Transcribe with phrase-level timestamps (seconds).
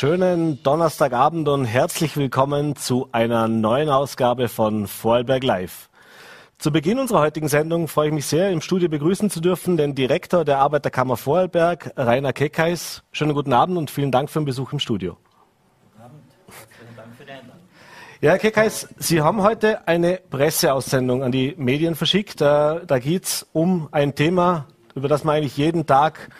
[0.00, 5.90] Schönen Donnerstagabend und herzlich willkommen zu einer neuen Ausgabe von Vorarlberg Live.
[6.56, 9.94] Zu Beginn unserer heutigen Sendung freue ich mich sehr, im Studio begrüßen zu dürfen den
[9.94, 13.02] Direktor der Arbeiterkammer Vorarlberg, Rainer Keckheis.
[13.12, 15.18] Schönen guten Abend und vielen Dank für den Besuch im Studio.
[15.92, 16.22] Guten Abend.
[16.48, 17.60] Vielen Dank für die Einladung.
[18.22, 22.40] Ja, Herr Keckheis, Sie haben heute eine Presseaussendung an die Medien verschickt.
[22.40, 26.30] Da, da geht es um ein Thema, über das man eigentlich jeden Tag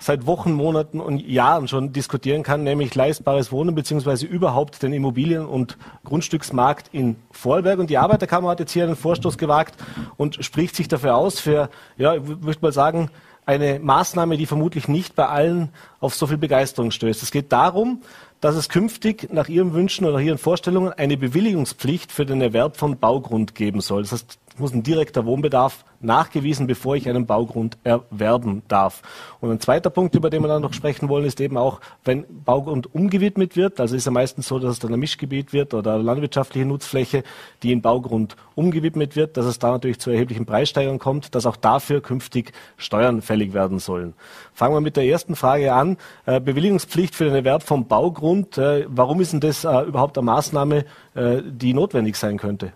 [0.00, 5.46] seit Wochen, Monaten und Jahren schon diskutieren kann, nämlich leistbares Wohnen beziehungsweise überhaupt den Immobilien-
[5.46, 7.78] und Grundstücksmarkt in Vorarlberg.
[7.78, 9.74] Und die Arbeiterkammer hat jetzt hier einen Vorstoß gewagt
[10.16, 11.68] und spricht sich dafür aus für,
[11.98, 13.10] ja, ich möchte mal sagen,
[13.46, 17.22] eine Maßnahme, die vermutlich nicht bei allen auf so viel Begeisterung stößt.
[17.22, 18.02] Es geht darum,
[18.40, 22.98] dass es künftig nach Ihren Wünschen oder Ihren Vorstellungen eine Bewilligungspflicht für den Erwerb von
[22.98, 24.02] Baugrund geben soll.
[24.02, 29.02] Das heißt, muss ein direkter Wohnbedarf nachgewiesen, bevor ich einen Baugrund erwerben darf.
[29.40, 32.24] Und ein zweiter Punkt, über den wir dann noch sprechen wollen, ist eben auch, wenn
[32.44, 35.98] Baugrund umgewidmet wird, also ist ja meistens so, dass es dann ein Mischgebiet wird oder
[35.98, 37.22] landwirtschaftliche Nutzfläche,
[37.62, 41.56] die in Baugrund umgewidmet wird, dass es da natürlich zu erheblichen Preissteigerungen kommt, dass auch
[41.56, 44.14] dafür künftig Steuern fällig werden sollen.
[44.54, 45.96] Fangen wir mit der ersten Frage an.
[46.26, 48.58] Äh, Bewilligungspflicht für den Erwerb vom Baugrund.
[48.58, 52.72] Äh, warum ist denn das äh, überhaupt eine Maßnahme, die notwendig sein könnte?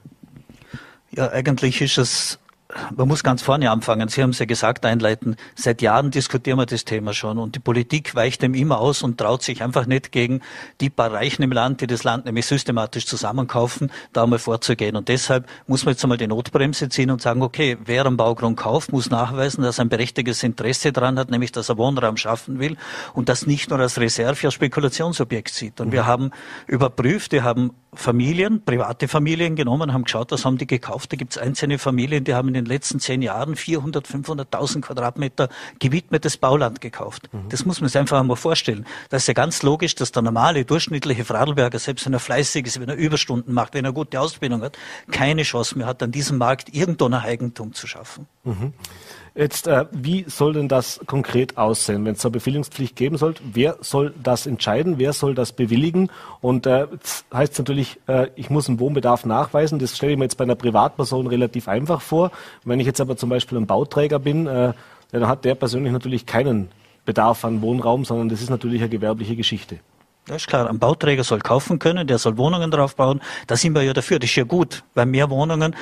[1.17, 2.39] Ja, eigentlich ist es
[2.97, 4.09] man muss ganz vorne anfangen.
[4.09, 5.37] Sie haben es ja gesagt, einleiten.
[5.55, 9.19] Seit Jahren diskutieren wir das Thema schon und die Politik weicht dem immer aus und
[9.19, 10.41] traut sich einfach nicht gegen
[10.81, 14.97] die paar Reichen im Land, die das Land nämlich systematisch zusammenkaufen, da mal vorzugehen.
[14.97, 18.57] Und deshalb muss man jetzt einmal die Notbremse ziehen und sagen, okay, wer einen Baugrund
[18.57, 22.59] kauft, muss nachweisen, dass er ein berechtigtes Interesse daran hat, nämlich dass er Wohnraum schaffen
[22.59, 22.77] will
[23.13, 25.81] und das nicht nur als Reserve, als Spekulationsobjekt sieht.
[25.81, 26.07] Und wir mhm.
[26.07, 26.31] haben
[26.67, 31.13] überprüft, wir haben Familien, private Familien genommen, haben geschaut, was haben die gekauft.
[31.13, 35.49] Da gibt es einzelne Familien, die haben in den letzten zehn Jahren 400, 500.000 Quadratmeter
[35.79, 37.29] gewidmetes Bauland gekauft.
[37.33, 37.49] Mhm.
[37.49, 38.87] Das muss man sich einfach einmal vorstellen.
[39.11, 42.81] Das ist ja ganz logisch, dass der normale, durchschnittliche Fradelberger, selbst wenn er fleißig ist,
[42.81, 44.79] wenn er Überstunden macht, wenn er gute Ausbildung hat,
[45.11, 48.27] keine Chance mehr hat, an diesem Markt irgendein Eigentum zu schaffen.
[48.45, 48.73] Mhm.
[49.37, 53.35] Jetzt, äh, wie soll denn das konkret aussehen, wenn es eine Bewilligungspflicht geben soll?
[53.43, 54.99] Wer soll das entscheiden?
[54.99, 56.09] Wer soll das bewilligen?
[56.41, 56.87] Und äh,
[57.33, 59.81] heißt natürlich, äh, ich muss einen Wohnbedarf nachweisen.
[59.81, 62.31] Das stelle ich mir jetzt bei einer Privatperson relativ einfach vor.
[62.65, 64.73] Wenn ich jetzt aber zum Beispiel ein Bauträger bin, äh,
[65.11, 66.69] dann hat der persönlich natürlich keinen
[67.05, 69.81] Bedarf an Wohnraum, sondern das ist natürlich eine gewerbliche Geschichte.
[70.27, 70.71] Das ist klar.
[70.71, 73.21] Ein Bauträger soll kaufen können, der soll Wohnungen drauf bauen.
[73.47, 74.19] Da sind wir ja dafür.
[74.19, 75.75] Das ist ja gut, weil mehr Wohnungen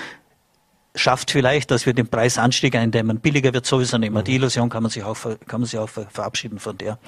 [0.94, 3.18] schafft vielleicht, dass wir den Preisanstieg eindämmen.
[3.20, 4.22] Billiger wird sowieso nicht mehr.
[4.22, 5.16] Die Illusion kann man sich auch,
[5.46, 6.98] kann man sich auch verabschieden von der.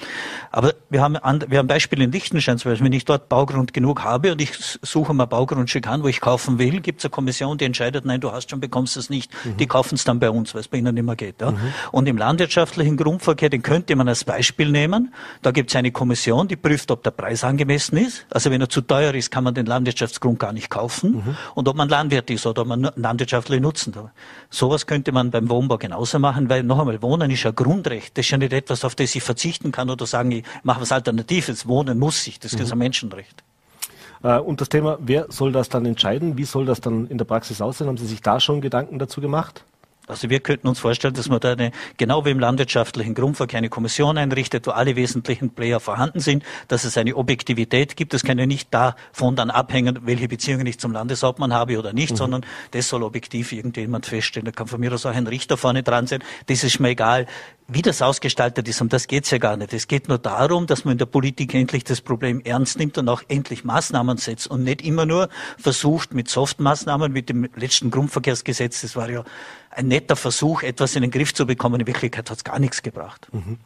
[0.51, 1.19] Aber wir haben,
[1.49, 2.87] wir haben Beispiele in Liechtenstein zum Beispiel.
[2.87, 4.53] Wenn ich dort Baugrund genug habe und ich
[4.83, 8.21] suche mal Baugrundstück an, wo ich kaufen will, gibt es eine Kommission, die entscheidet, nein,
[8.21, 9.31] du hast schon, bekommst es nicht.
[9.45, 9.59] Mhm.
[9.59, 11.43] Die kaufen es dann bei uns, weil es bei ihnen nicht mehr geht.
[11.43, 11.51] Ja?
[11.51, 11.59] Mhm.
[11.93, 15.13] Und im landwirtschaftlichen Grundverkehr, den könnte man als Beispiel nehmen.
[15.43, 18.25] Da gibt es eine Kommission, die prüft, ob der Preis angemessen ist.
[18.31, 21.17] Also wenn er zu teuer ist, kann man den Landwirtschaftsgrund gar nicht kaufen.
[21.17, 21.37] Mhm.
[21.55, 24.11] Und ob man Landwirt ist oder ob man landwirtschaftlich nutzt nutzen.
[24.51, 28.17] Sowas könnte man beim Wohnbau genauso machen, weil noch einmal, Wohnen ist ja Grundrecht.
[28.17, 30.93] Das ist ja nicht etwas, auf das ich verzichten kann oder sagen, ich mache was
[30.93, 31.67] Alternatives.
[31.67, 32.39] Wohnen muss ich.
[32.39, 32.73] Das ist mhm.
[32.73, 33.43] ein Menschenrecht.
[34.23, 36.37] Äh, und das Thema, wer soll das dann entscheiden?
[36.37, 37.89] Wie soll das dann in der Praxis aussehen?
[37.89, 39.65] Haben Sie sich da schon Gedanken dazu gemacht?
[40.07, 43.71] Also wir könnten uns vorstellen, dass man da eine, genau wie im landwirtschaftlichen Grundverkehr eine
[43.71, 48.13] Kommission einrichtet, wo alle wesentlichen Player vorhanden sind, dass es eine Objektivität gibt.
[48.13, 52.13] Das kann ja nicht davon dann abhängen, welche Beziehungen ich zum Landeshauptmann habe oder nicht,
[52.13, 52.17] mhm.
[52.17, 54.45] sondern das soll objektiv irgendjemand feststellen.
[54.45, 56.23] Da kann von mir aus auch ein Richter vorne dran sein.
[56.47, 57.27] Das ist mir egal,
[57.67, 58.83] wie das ausgestaltet ist.
[58.83, 59.73] Um das geht's ja gar nicht.
[59.73, 63.09] Es geht nur darum, dass man in der Politik endlich das Problem ernst nimmt und
[63.09, 68.83] auch endlich Maßnahmen setzt und nicht immer nur versucht mit Softmaßnahmen, mit dem letzten Grundverkehrsgesetz,
[68.83, 69.25] das war ja
[69.75, 71.81] ein netter Versuch, etwas in den Griff zu bekommen.
[71.81, 73.29] In Wirklichkeit hat es gar nichts gebracht.
[73.33, 73.59] Mhm.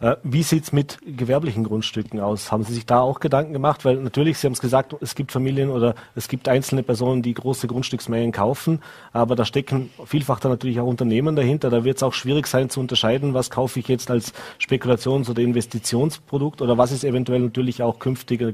[0.00, 2.52] Äh, wie sieht's mit gewerblichen Grundstücken aus?
[2.52, 3.84] Haben Sie sich da auch Gedanken gemacht?
[3.84, 7.34] Weil natürlich, Sie haben es gesagt, es gibt Familien oder es gibt einzelne Personen, die
[7.34, 8.80] große Grundstücksmengen kaufen,
[9.12, 11.70] aber da stecken vielfach dann natürlich auch Unternehmen dahinter.
[11.70, 15.42] Da wird es auch schwierig sein zu unterscheiden, was kaufe ich jetzt als Spekulations- oder
[15.42, 18.52] Investitionsprodukt oder was ist eventuell natürlich auch künftiger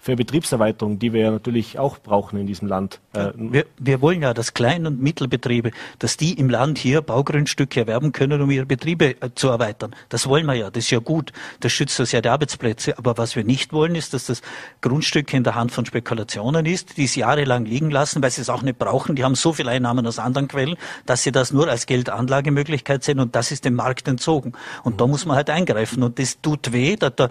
[0.00, 3.00] für Betriebserweiterung, die wir ja natürlich auch brauchen in diesem Land.
[3.12, 7.80] Äh, wir, wir wollen ja, dass Klein- und Mittelbetriebe, dass die im Land hier Baugrundstücke
[7.80, 9.94] erwerben können, um ihre Betriebe äh, zu erweitern.
[10.08, 11.32] Das wollen wir ja, das ist ja gut.
[11.60, 12.96] Das schützt uns ja die Arbeitsplätze.
[12.96, 14.40] Aber was wir nicht wollen, ist, dass das
[14.80, 18.48] Grundstück in der Hand von Spekulationen ist, die es jahrelang liegen lassen, weil sie es
[18.48, 19.16] auch nicht brauchen.
[19.16, 23.20] Die haben so viele Einnahmen aus anderen Quellen, dass sie das nur als Geldanlagemöglichkeit sehen
[23.20, 24.54] und das ist dem Markt entzogen.
[24.82, 24.96] Und mhm.
[24.96, 26.02] da muss man halt eingreifen.
[26.02, 27.28] Und das tut weh, da, da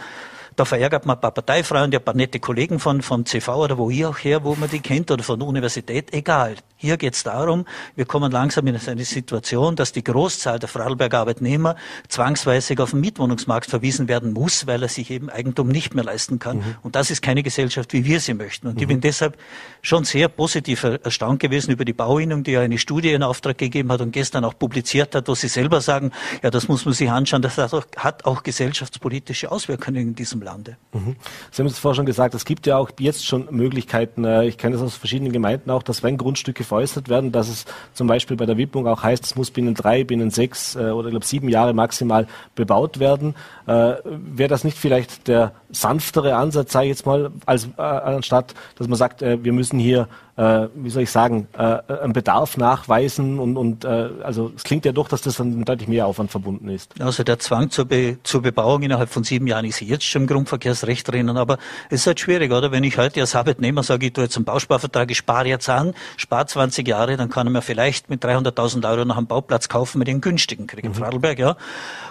[0.59, 3.89] Da verärgert man ein paar Parteifreunde, ein paar nette Kollegen von, von CV oder wo
[3.89, 6.13] ich auch her, wo man die kennt oder von der Universität.
[6.13, 6.57] Egal.
[6.81, 7.66] Hier geht es darum,
[7.98, 11.76] wir kommen langsam in eine Situation, dass die Großzahl der Vorarlberger Arbeitnehmer
[12.08, 16.40] zwangsweise auf den Mietwohnungsmarkt verwiesen werden muss, weil er sich eben Eigentum nicht mehr leisten
[16.40, 16.60] kann.
[16.60, 16.76] Mhm.
[16.81, 18.68] Und das ist keine Gesellschaft, wie wir sie möchten.
[18.68, 18.81] Und mhm.
[18.81, 19.38] ich bin deshalb
[19.81, 23.92] schon sehr positiv erstaunt gewesen über die Bauinnung, die ja eine Studie in Auftrag gegeben
[23.92, 27.12] hat und gestern auch publiziert hat, wo sie selber sagen, ja, das muss man sich
[27.12, 30.78] anschauen, das hat auch, hat auch gesellschaftspolitische Auswirkungen in diesem Lande.
[30.94, 31.18] Mhm.
[31.52, 34.58] Sie haben es vorher schon gesagt, es gibt ja auch jetzt schon Möglichkeiten, äh, ich
[34.58, 38.38] kenne das aus verschiedenen Gemeinden auch, dass wenn Grundstücke veräußert werden, dass es zum Beispiel
[38.38, 41.25] bei der Widmung auch heißt, es muss binnen drei, binnen sechs äh, oder ich glaube
[41.25, 43.36] sieben Jahre maximal bebaut werden.
[43.69, 48.56] Äh, Wäre das nicht vielleicht der sanftere Ansatz, sage ich jetzt mal, als äh, anstatt,
[48.77, 50.07] dass man sagt, äh, wir müssen hier
[50.39, 54.86] äh, wie soll ich sagen, äh, einen Bedarf nachweisen und, und äh, also es klingt
[54.86, 56.94] ja doch, dass das dann deutlich mehr Aufwand verbunden ist.
[57.01, 60.27] Also der Zwang zur, Be zur Bebauung innerhalb von sieben Jahren ist jetzt schon im
[60.30, 61.57] Grundverkehrsrecht drinnen, aber
[61.89, 62.71] es ist halt schwierig, oder?
[62.71, 65.94] Wenn ich heute als Arbeitnehmer sage, ich tue jetzt einen Bausparvertrag, ich spare jetzt an,
[66.16, 70.00] spare 20 Jahre, dann kann ich mir vielleicht mit 300.000 Euro noch einen Bauplatz kaufen
[70.00, 70.94] mit den günstigen, kriege mhm.
[70.94, 71.57] Vorarlberg, ja.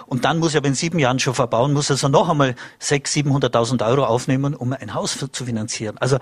[0.09, 3.87] Und dann muss aber in sieben Jahren schon verbauen, muss also noch einmal 600.000, 700.000
[3.87, 5.99] Euro aufnehmen, um ein Haus zu finanzieren.
[5.99, 6.17] Also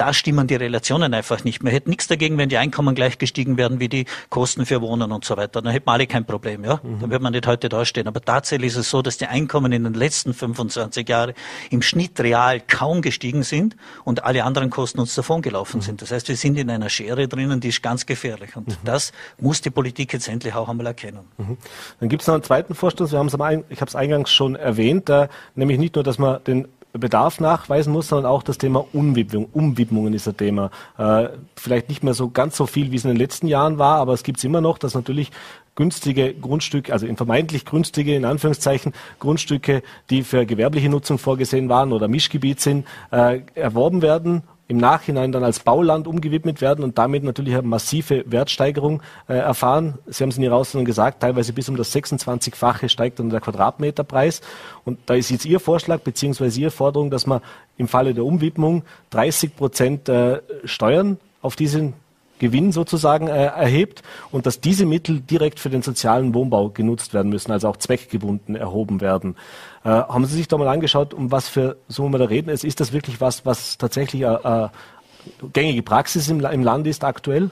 [0.00, 1.74] da stimmen die Relationen einfach nicht mehr.
[1.74, 5.26] Hätte nichts dagegen, wenn die Einkommen gleich gestiegen werden wie die Kosten für Wohnen und
[5.26, 5.60] so weiter.
[5.60, 6.80] Dann hätten wir alle kein Problem, ja.
[6.82, 7.00] Mhm.
[7.00, 8.08] Dann würde man nicht heute dastehen.
[8.08, 11.34] Aber tatsächlich ist es so, dass die Einkommen in den letzten 25 Jahren
[11.68, 15.84] im Schnitt real kaum gestiegen sind und alle anderen Kosten uns davongelaufen mhm.
[15.84, 16.02] sind.
[16.02, 18.56] Das heißt, wir sind in einer Schere drinnen, die ist ganz gefährlich.
[18.56, 18.76] Und mhm.
[18.84, 21.28] das muss die Politik jetzt endlich auch einmal erkennen.
[21.36, 21.58] Mhm.
[22.00, 23.12] Dann gibt es noch einen zweiten Vorstoß.
[23.12, 23.34] Wir haben es
[23.68, 27.92] ich habe es eingangs schon erwähnt, äh, nämlich nicht nur, dass man den Bedarf nachweisen
[27.92, 30.70] muss, sondern auch das Thema Umwidmung, Umwidmungen ist ein Thema.
[30.98, 33.98] Äh, vielleicht nicht mehr so ganz so viel, wie es in den letzten Jahren war,
[33.98, 35.30] aber es gibt es immer noch, dass natürlich
[35.76, 41.92] günstige Grundstücke, also in vermeintlich günstige, in Anführungszeichen, Grundstücke, die für gewerbliche Nutzung vorgesehen waren
[41.92, 47.24] oder Mischgebiet sind, äh, erworben werden im Nachhinein dann als Bauland umgewidmet werden und damit
[47.24, 49.98] natürlich eine massive Wertsteigerung äh, erfahren.
[50.06, 53.40] Sie haben es in Ihrer Ausstellung gesagt, teilweise bis um das 26-fache steigt dann der
[53.40, 54.42] Quadratmeterpreis.
[54.84, 57.40] Und da ist jetzt Ihr Vorschlag beziehungsweise Ihre Forderung, dass man
[57.78, 61.94] im Falle der Umwidmung 30 Prozent äh, Steuern auf diesen
[62.40, 64.02] Gewinn sozusagen äh, erhebt
[64.32, 68.56] und dass diese Mittel direkt für den sozialen Wohnbau genutzt werden müssen, also auch zweckgebunden
[68.56, 69.36] erhoben werden.
[69.84, 72.50] Äh, haben Sie sich da mal angeschaut, um was für Summen wir da reden?
[72.50, 74.68] Ist, ist das wirklich was, was tatsächlich äh, äh
[75.52, 77.50] gängige Praxis im, im Land ist aktuell?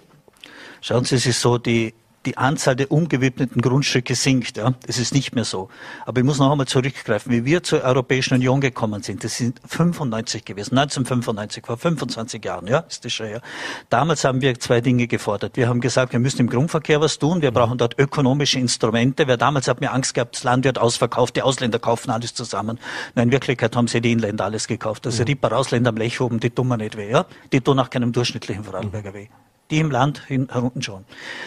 [0.81, 1.93] Schauen Sie, es ist so, die
[2.27, 4.57] die Anzahl der umgewidmeten Grundstücke sinkt.
[4.57, 4.75] Ja.
[4.87, 5.69] Das ist nicht mehr so.
[6.05, 7.33] Aber ich muss noch einmal zurückgreifen.
[7.33, 12.67] Wie wir zur Europäischen Union gekommen sind, das sind 95 gewesen, 1995, vor 25 Jahren,
[12.67, 13.41] ja, ist das schon her.
[13.89, 15.57] Damals haben wir zwei Dinge gefordert.
[15.57, 17.43] Wir haben gesagt, wir müssen im Grundverkehr was tun.
[17.43, 19.27] Wir brauchen dort ökonomische Instrumente.
[19.27, 22.79] Wer damals hat mir Angst gehabt, das Land wird ausverkauft, die Ausländer kaufen alles zusammen.
[23.15, 25.07] Nein, in Wirklichkeit haben sie die Inländer alles gekauft.
[25.07, 27.27] Also die paar Ausländer am Lech oben, die tun mir nicht weh, ja.
[27.53, 29.29] Die tun auch keinem durchschnittlichen Vorarlberger weh
[29.71, 31.05] die im Land unten schon.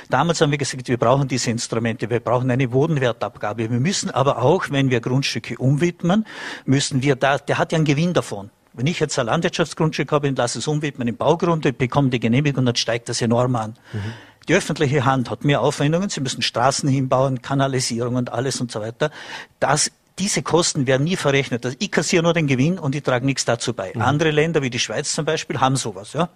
[0.10, 3.70] Damals haben wir gesagt, wir brauchen diese Instrumente, wir brauchen eine Bodenwertabgabe.
[3.70, 6.26] Wir müssen aber auch, wenn wir Grundstücke umwidmen,
[6.66, 8.52] müssen wir da, der hat ja einen Gewinn davon.
[8.74, 12.20] Wenn ich jetzt ein Landwirtschaftsgrundstück habe und lasse es umwidmen im Baugrund, ich bekomme die
[12.20, 13.76] Genehmigung, dann steigt das enorm an.
[13.92, 14.14] Mhm.
[14.48, 18.82] Die öffentliche Hand hat mehr Aufwendungen, sie müssen Straßen hinbauen, Kanalisierung und alles und so
[18.82, 19.12] weiter.
[19.60, 21.66] Das diese Kosten werden nie verrechnet.
[21.66, 23.92] Also ich kassiere nur den Gewinn und ich trage nichts dazu bei.
[23.96, 24.02] Mhm.
[24.02, 26.14] Andere Länder wie die Schweiz zum Beispiel haben sowas.
[26.14, 26.30] Ja?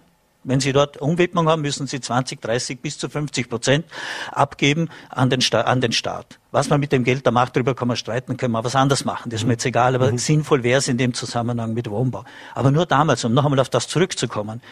[0.46, 3.84] Wenn Sie dort Umwidmung haben, müssen Sie 20, 30 bis zu 50 Prozent
[4.30, 6.38] abgeben an den, Sta an den Staat.
[6.52, 9.04] Was man mit dem Geld da macht, darüber kann man streiten, können wir was anderes
[9.04, 9.30] machen.
[9.30, 10.18] Das ist mir jetzt egal, aber mhm.
[10.18, 12.24] sinnvoll wäre es in dem Zusammenhang mit Wohnbau.
[12.54, 14.62] Aber nur damals, um noch einmal auf das zurückzukommen,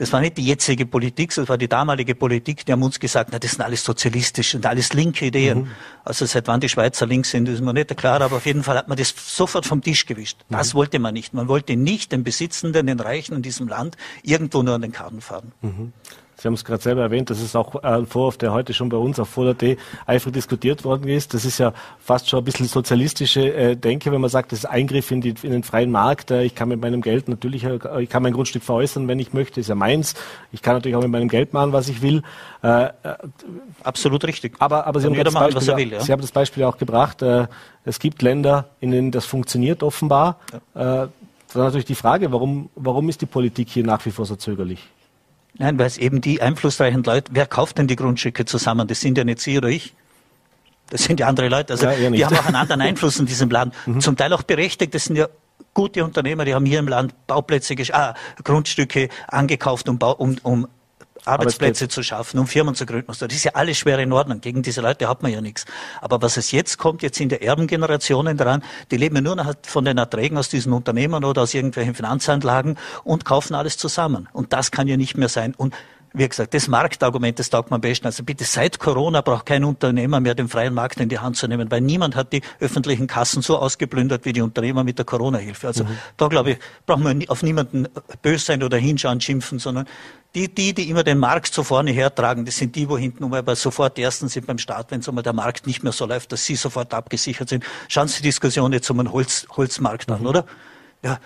[0.00, 3.28] das war nicht die jetzige Politik, das war die damalige Politik, die haben uns gesagt,
[3.32, 5.58] na, das sind alles sozialistische und alles linke Ideen.
[5.58, 5.70] Mhm.
[6.04, 8.78] Also seit wann die Schweizer links sind, ist mir nicht klar, aber auf jeden Fall
[8.78, 10.38] hat man das sofort vom Tisch gewischt.
[10.48, 10.56] Mhm.
[10.56, 11.34] Das wollte man nicht.
[11.34, 15.20] Man wollte nicht den Besitzenden, den Reichen in diesem Land irgendwo nur an den Karten
[15.20, 15.52] fahren.
[15.60, 15.92] Mhm.
[16.40, 18.96] Sie haben es gerade selber erwähnt, das ist auch ein Vorwurf, der heute schon bei
[18.96, 21.34] uns auf Voller.de eifrig diskutiert worden ist.
[21.34, 24.64] Das ist ja fast schon ein bisschen sozialistische äh, Denke, wenn man sagt, das ist
[24.64, 26.30] Eingriff in, die, in den freien Markt.
[26.30, 29.34] Äh, ich kann mit meinem Geld natürlich, äh, ich kann mein Grundstück veräußern, wenn ich
[29.34, 30.14] möchte, ist ja meins.
[30.50, 32.22] Ich kann natürlich auch mit meinem Geld machen, was ich will.
[32.62, 32.90] Äh, äh
[33.82, 34.54] Absolut richtig.
[34.60, 36.00] Aber, aber Sie, haben das machen, Beispiel, will, ja.
[36.00, 37.20] Sie haben das Beispiel auch gebracht.
[37.20, 37.48] Äh,
[37.84, 40.38] es gibt Länder, in denen das funktioniert offenbar.
[40.74, 41.08] Ja.
[41.08, 41.10] dann
[41.54, 44.88] natürlich die Frage, warum, warum ist die Politik hier nach wie vor so zögerlich?
[45.58, 48.88] Nein, weil es eben die einflussreichen Leute, wer kauft denn die Grundstücke zusammen?
[48.88, 49.94] Das sind ja nicht Sie oder ich.
[50.88, 51.72] Das sind ja andere Leute.
[51.72, 53.74] Also ja, die haben auch einen anderen Einfluss in diesem Land.
[53.86, 54.00] Mhm.
[54.00, 54.94] Zum Teil auch berechtigt.
[54.94, 55.28] Das sind ja
[55.74, 58.14] gute Unternehmer, die haben hier im Land Bauplätze, ah,
[58.44, 60.68] Grundstücke angekauft, um, um, um
[61.24, 63.06] Arbeitsplätze zu schaffen, um Firmen zu gründen.
[63.06, 64.40] Das ist ja alles schwer in Ordnung.
[64.40, 65.64] Gegen diese Leute hat man ja nichts.
[66.00, 69.54] Aber was es jetzt kommt, jetzt sind die Erbengenerationen dran, die leben ja nur noch
[69.62, 74.28] von den Erträgen aus diesen Unternehmen oder aus irgendwelchen Finanzanlagen und kaufen alles zusammen.
[74.32, 75.54] Und das kann ja nicht mehr sein.
[75.56, 75.74] Und
[76.12, 78.06] wie gesagt, das Marktargument, das taugt man am besten.
[78.06, 81.46] Also bitte seit Corona braucht kein Unternehmer mehr den freien Markt in die Hand zu
[81.46, 85.68] nehmen, weil niemand hat die öffentlichen Kassen so ausgeplündert wie die Unternehmer mit der Corona-Hilfe.
[85.68, 85.98] Also mhm.
[86.16, 87.86] da glaube ich, braucht man auf niemanden
[88.22, 89.86] böse sein oder hinschauen, schimpfen, sondern
[90.34, 93.34] die, die, die immer den Markt so vorne hertragen, das sind die, wo hinten um
[93.34, 96.06] aber sofort die ersten sind beim Start, wenn so mal der Markt nicht mehr so
[96.06, 97.64] läuft, dass sie sofort abgesichert sind.
[97.88, 100.14] Schauen Sie die Diskussion jetzt um den Holz, Holzmarkt mhm.
[100.14, 100.46] an, oder?
[101.02, 101.18] Ja,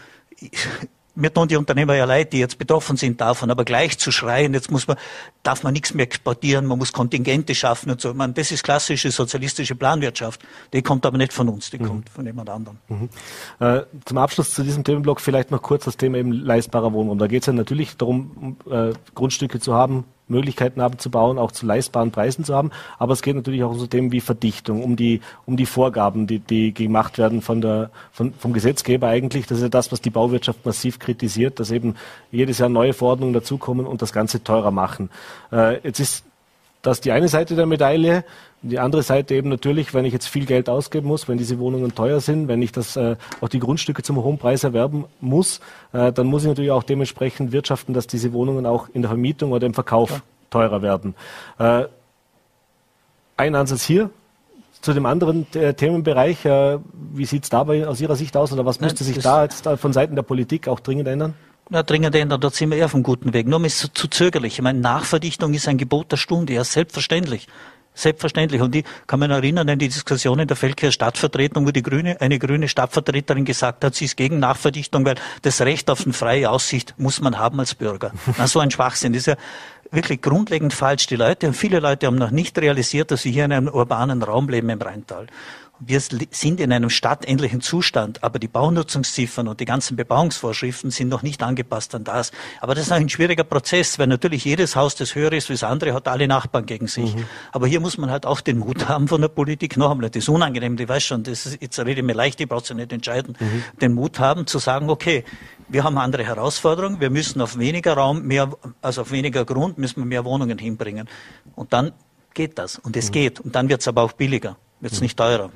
[1.15, 4.55] mir tun die Unternehmer ja leid, die jetzt betroffen sind davon, aber gleich zu schreien,
[4.55, 4.97] jetzt muss man,
[5.43, 8.15] darf man nichts mehr exportieren, man muss Kontingente schaffen und so.
[8.15, 10.41] Man, das ist klassische sozialistische Planwirtschaft.
[10.73, 11.87] Die kommt aber nicht von uns, die mhm.
[11.87, 12.79] kommt von jemand anderem.
[12.89, 13.09] Mhm.
[13.61, 17.19] Äh, zum Abschluss zu diesem Themenblock vielleicht noch kurz das Thema eben leistbarer Wohnraum.
[17.19, 21.53] Da geht es ja natürlich darum, äh, Grundstücke zu haben, Möglichkeiten haben zu bauen, auch
[21.53, 22.71] zu leistbaren Preisen zu haben.
[22.99, 26.27] Aber es geht natürlich auch um so Themen wie Verdichtung, um die, um die Vorgaben,
[26.27, 29.47] die, die gemacht werden von der, von, vom Gesetzgeber eigentlich.
[29.47, 31.97] Das ist ja das, was die Bauwirtschaft massiv kritisiert, dass eben
[32.31, 35.11] jedes Jahr neue Verordnungen dazukommen und das Ganze teurer machen.
[35.53, 36.25] Äh, jetzt ist
[36.85, 38.25] das die eine Seite der Medaille.
[38.63, 41.95] Die andere Seite eben natürlich, wenn ich jetzt viel Geld ausgeben muss, wenn diese Wohnungen
[41.95, 45.61] teuer sind, wenn ich das äh, auch die Grundstücke zum hohen Preis erwerben muss,
[45.93, 49.53] äh, dann muss ich natürlich auch dementsprechend wirtschaften, dass diese Wohnungen auch in der Vermietung
[49.53, 50.21] oder im Verkauf ja.
[50.51, 51.15] teurer werden.
[51.59, 51.85] Äh,
[53.37, 54.11] ein Ansatz hier.
[54.81, 58.67] Zu dem anderen äh, Themenbereich, äh, wie sieht es dabei aus Ihrer Sicht aus oder
[58.67, 61.33] was müsste sich da jetzt äh, von Seiten der Politik auch dringend ändern?
[61.71, 63.49] Ja, dringend ändern, dort sind wir eher auf einem guten Weg.
[63.49, 64.55] Nur ist zu zögerlich.
[64.55, 67.47] Ich meine, Nachverdichtung ist ein Gebot der Stunde, ja, selbstverständlich.
[67.95, 68.61] Selbstverständlich.
[68.61, 72.21] Und ich kann mich erinnern an die Diskussion in der Feldkircher Stadtvertretung, wo die Grüne,
[72.21, 76.51] eine grüne Stadtvertreterin gesagt hat, sie ist gegen Nachverdichtung, weil das Recht auf eine freie
[76.51, 78.13] Aussicht muss man haben als Bürger.
[78.37, 79.13] Na, so ein Schwachsinn.
[79.13, 79.37] Das ist ja
[79.93, 81.07] wirklich grundlegend falsch.
[81.07, 84.49] Die Leute, viele Leute haben noch nicht realisiert, dass sie hier in einem urbanen Raum
[84.49, 85.29] leben im Rheintal.
[85.81, 91.23] Wir sind in einem stadtähnlichen Zustand, aber die Baunutzungsziffern und die ganzen Bebauungsvorschriften sind noch
[91.23, 92.31] nicht angepasst an das.
[92.61, 95.65] Aber das ist ein schwieriger Prozess, weil natürlich jedes Haus, das höher ist wie das
[95.65, 97.17] andere, hat alle Nachbarn gegen sich.
[97.17, 97.25] Mhm.
[97.51, 100.23] Aber hier muss man halt auch den Mut haben von der Politik, noch einmal, das
[100.23, 102.75] ist unangenehm, ich weiß schon, das ist, jetzt rede ich mir leicht, ich brauche ja
[102.77, 103.65] nicht entscheiden, mhm.
[103.81, 105.25] den Mut haben zu sagen, okay,
[105.69, 108.51] wir haben andere Herausforderungen, wir müssen auf weniger Raum, mehr,
[108.81, 111.09] also auf weniger Grund müssen wir mehr Wohnungen hinbringen.
[111.57, 111.93] Und dann
[112.33, 112.79] geht das.
[112.79, 113.13] Und es mhm.
[113.13, 113.41] geht.
[113.41, 114.57] Und dann wird es aber auch billiger
[114.93, 115.51] es nicht teurer.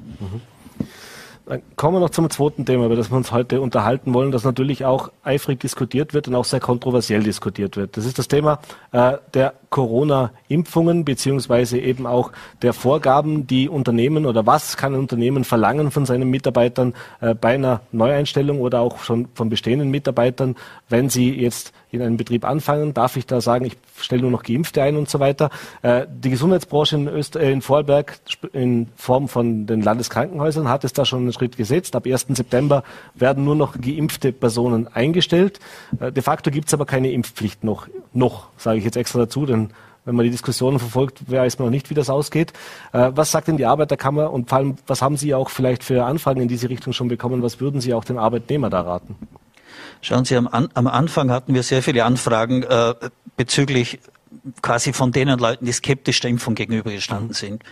[1.49, 4.45] Dann kommen wir noch zum zweiten Thema, über das wir uns heute unterhalten wollen, das
[4.45, 7.97] natürlich auch eifrig diskutiert wird und auch sehr kontroversiell diskutiert wird.
[7.97, 8.61] Das ist das Thema
[8.93, 15.45] äh, der Corona-Impfungen beziehungsweise eben auch der Vorgaben, die Unternehmen oder was kann ein Unternehmen
[15.45, 16.93] verlangen von seinen Mitarbeitern
[17.23, 20.55] äh, bei einer Neueinstellung oder auch schon von bestehenden Mitarbeitern,
[20.91, 24.43] wenn sie jetzt in einem Betrieb anfangen, darf ich da sagen, ich stelle nur noch
[24.43, 25.51] Geimpfte ein und so weiter.
[25.83, 28.19] Äh, die Gesundheitsbranche in, Öster in Vorarlberg
[28.53, 31.97] in Form von den Landeskrankenhäusern hat es da schon einen Schritt gesetzt.
[31.97, 32.27] Ab 1.
[32.31, 32.83] September
[33.15, 35.61] werden nur noch geimpfte Personen eingestellt.
[36.01, 39.47] Äh, de facto gibt es aber keine Impfpflicht noch, noch sage ich jetzt extra dazu,
[39.47, 39.71] denn
[40.09, 42.55] wenn man die Diskussionen verfolgt, weiß man noch nicht, wie das ausgeht.
[42.93, 46.05] Äh, was sagt denn die Arbeiterkammer und vor allem, was haben Sie auch vielleicht für
[46.05, 47.43] Anfragen in diese Richtung schon bekommen?
[47.43, 49.17] Was würden Sie auch dem Arbeitnehmer da raten?
[50.01, 52.95] Schauen Sie, am, am Anfang hatten wir sehr viele Anfragen äh,
[53.37, 54.01] bezüglich
[54.63, 57.33] quasi von denen Leuten, die skeptisch der Impfung gegenübergestanden mhm.
[57.33, 57.63] sind.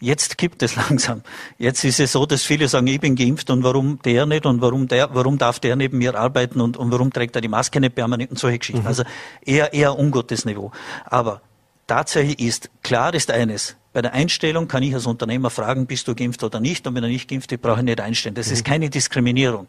[0.00, 1.22] Jetzt gibt es langsam.
[1.58, 4.60] Jetzt ist es so, dass viele sagen, ich bin geimpft und warum der nicht und
[4.60, 7.80] warum der, warum darf der neben mir arbeiten und, und warum trägt er die Maske
[7.80, 8.82] nicht permanent und solche Geschichten.
[8.82, 8.88] Mhm.
[8.88, 9.04] Also
[9.44, 10.72] eher, eher ungutes Niveau.
[11.04, 11.40] Aber
[11.86, 16.14] Tatsache ist, klar ist eines, bei der Einstellung kann ich als Unternehmer fragen, bist du
[16.14, 16.86] geimpft oder nicht?
[16.86, 18.34] Und wenn er nicht geimpft ist, brauche ich nicht einstellen.
[18.34, 18.52] Das mhm.
[18.54, 19.66] ist keine Diskriminierung.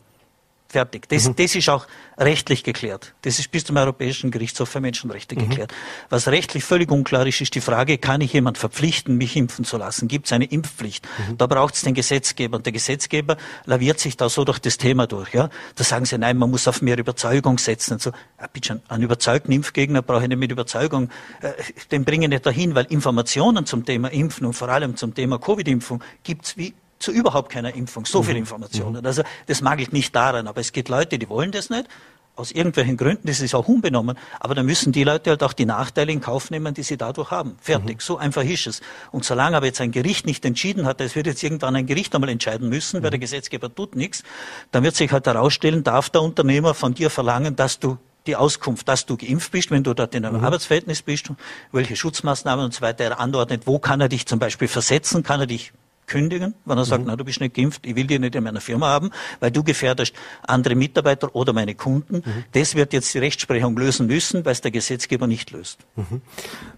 [0.73, 1.07] Fertig.
[1.07, 1.35] Das, mhm.
[1.35, 1.85] das ist auch
[2.17, 3.13] rechtlich geklärt.
[3.21, 5.47] Das ist bis zum Europäischen Gerichtshof für Menschenrechte mhm.
[5.47, 5.71] geklärt.
[6.09, 9.77] Was rechtlich völlig unklar ist, ist die Frage, kann ich jemand verpflichten, mich impfen zu
[9.77, 10.07] lassen?
[10.07, 11.07] Gibt es eine Impfpflicht?
[11.29, 11.37] Mhm.
[11.37, 12.57] Da braucht es den Gesetzgeber.
[12.57, 15.31] Und der Gesetzgeber laviert sich da so durch das Thema durch.
[15.31, 15.51] Ja?
[15.75, 17.93] Da sagen sie, nein, man muss auf mehr Überzeugung setzen.
[17.93, 18.09] Und so,
[18.41, 21.11] ja, bitte schon, einen überzeugten Impfgegner brauche ich nicht mit Überzeugung.
[21.41, 21.51] Äh,
[21.91, 25.37] den bringe ich nicht dahin, weil Informationen zum Thema Impfen und vor allem zum Thema
[25.37, 28.05] Covid-Impfung gibt's wie zu überhaupt keiner Impfung.
[28.05, 28.41] So viel mhm.
[28.41, 29.01] Informationen.
[29.01, 29.05] Mhm.
[29.05, 31.87] Also das ich nicht daran, aber es gibt Leute, die wollen das nicht.
[32.35, 35.67] Aus irgendwelchen Gründen, das ist auch unbenommen, aber dann müssen die Leute halt auch die
[35.67, 37.57] Nachteile in Kauf nehmen, die sie dadurch haben.
[37.61, 37.97] Fertig.
[37.97, 38.01] Mhm.
[38.01, 38.81] So einfach ist es.
[39.11, 42.15] Und solange aber jetzt ein Gericht nicht entschieden hat, es wird jetzt irgendwann ein Gericht
[42.15, 43.03] einmal entscheiden müssen, mhm.
[43.03, 44.23] weil der Gesetzgeber tut nichts,
[44.71, 48.87] dann wird sich halt herausstellen, darf der Unternehmer von dir verlangen, dass du die Auskunft,
[48.87, 50.45] dass du geimpft bist, wenn du dort in einem mhm.
[50.45, 51.29] Arbeitsverhältnis bist,
[51.71, 55.41] welche Schutzmaßnahmen und so weiter er anordnet, wo kann er dich zum Beispiel versetzen, kann
[55.41, 55.71] er dich
[56.07, 57.09] kündigen, wenn er sagt, mhm.
[57.09, 59.63] na, du bist nicht geimpft, ich will dich nicht in meiner Firma haben, weil du
[59.63, 62.17] gefährdest andere Mitarbeiter oder meine Kunden.
[62.17, 62.43] Mhm.
[62.51, 65.79] Das wird jetzt die Rechtsprechung lösen müssen, weil es der Gesetzgeber nicht löst.
[65.95, 66.21] Mhm.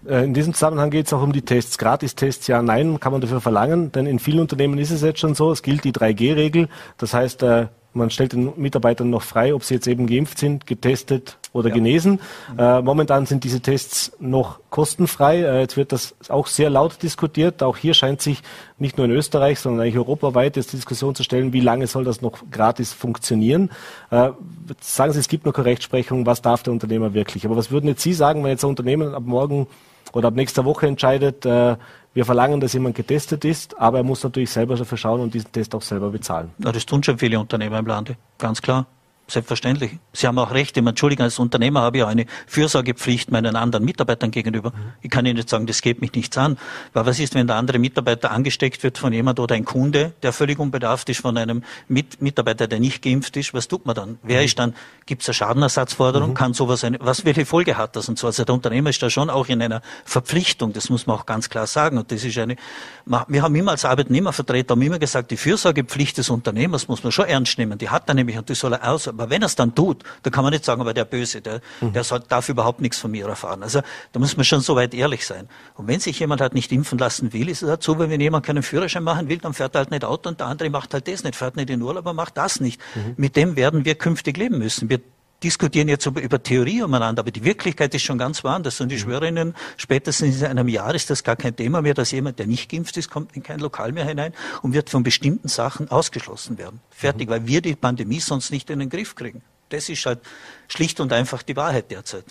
[0.08, 1.78] Äh, in diesem Zusammenhang geht es auch um die Tests.
[1.78, 5.34] Gratistests, ja, nein, kann man dafür verlangen, denn in vielen Unternehmen ist es jetzt schon
[5.34, 6.68] so, es gilt die 3G-Regel.
[6.98, 7.66] Das heißt, äh,
[7.96, 11.74] man stellt den Mitarbeitern noch frei, ob sie jetzt eben geimpft sind, getestet oder ja.
[11.74, 12.20] genesen.
[12.56, 15.40] Äh, momentan sind diese Tests noch kostenfrei.
[15.40, 17.62] Äh, jetzt wird das auch sehr laut diskutiert.
[17.62, 18.42] Auch hier scheint sich
[18.78, 22.04] nicht nur in Österreich, sondern eigentlich europaweit jetzt die Diskussion zu stellen, wie lange soll
[22.04, 23.70] das noch gratis funktionieren.
[24.10, 24.30] Äh,
[24.80, 27.46] sagen Sie, es gibt noch keine Rechtsprechung, was darf der Unternehmer wirklich?
[27.46, 29.66] Aber was würden jetzt Sie sagen, wenn jetzt ein Unternehmen ab morgen
[30.12, 31.76] oder ab nächster Woche entscheidet, äh,
[32.16, 35.52] wir verlangen, dass jemand getestet ist, aber er muss natürlich selber dafür schauen und diesen
[35.52, 36.50] Test auch selber bezahlen.
[36.64, 38.86] Ja, das tun schon viele Unternehmer im Lande, ganz klar.
[39.28, 39.98] Selbstverständlich.
[40.12, 40.76] Sie haben auch recht.
[40.76, 44.70] Ich Entschuldigung, als Unternehmer habe ich auch eine Fürsorgepflicht meinen anderen Mitarbeitern gegenüber.
[44.70, 44.92] Mhm.
[45.02, 46.58] Ich kann Ihnen nicht sagen, das geht mich nichts an.
[46.92, 50.32] Weil was ist, wenn der andere Mitarbeiter angesteckt wird von jemand oder ein Kunde, der
[50.32, 53.52] völlig unbedarft ist von einem Mit Mitarbeiter, der nicht geimpft ist?
[53.52, 54.18] Was tut man dann?
[54.22, 54.44] Wer mhm.
[54.44, 54.74] ist dann,
[55.06, 56.30] gibt es eine Schadenersatzforderung?
[56.30, 56.34] Mhm.
[56.34, 58.28] Kann sowas eine, was, welche Folge hat das und so?
[58.28, 60.72] Also der Unternehmer ist da schon auch in einer Verpflichtung.
[60.72, 61.98] Das muss man auch ganz klar sagen.
[61.98, 62.54] Und das ist eine,
[63.04, 67.26] wir haben immer als Arbeitnehmervertreter haben immer gesagt, die Fürsorgepflicht des Unternehmers muss man schon
[67.26, 67.76] ernst nehmen.
[67.78, 70.02] Die hat er nämlich und die soll er aus, aber wenn er es dann tut,
[70.22, 71.92] da kann man nicht sagen, aber der Böse, der, mhm.
[71.92, 73.62] der soll, darf überhaupt nichts von mir erfahren.
[73.62, 73.80] Also
[74.12, 75.48] da muss man schon so weit ehrlich sein.
[75.74, 78.44] Und wenn sich jemand halt nicht impfen lassen will, ist es halt so, wenn jemand
[78.44, 81.08] keinen Führerschein machen will, dann fährt er halt nicht Auto und der andere macht halt
[81.08, 82.80] das nicht, fährt nicht in Urlaub, aber macht das nicht.
[82.94, 83.14] Mhm.
[83.16, 84.90] Mit dem werden wir künftig leben müssen.
[84.90, 85.00] Wir
[85.42, 88.80] diskutieren jetzt über Theorie umeinander, aber die Wirklichkeit ist schon ganz woanders.
[88.80, 89.10] Und ich mhm.
[89.10, 92.46] schwöre Ihnen, spätestens in einem Jahr ist das gar kein Thema mehr, dass jemand, der
[92.46, 96.58] nicht geimpft ist, kommt in kein Lokal mehr hinein und wird von bestimmten Sachen ausgeschlossen
[96.58, 96.80] werden.
[96.90, 97.32] Fertig, mhm.
[97.32, 99.42] weil wir die Pandemie sonst nicht in den Griff kriegen.
[99.68, 100.20] Das ist halt
[100.68, 102.24] schlicht und einfach die Wahrheit derzeit.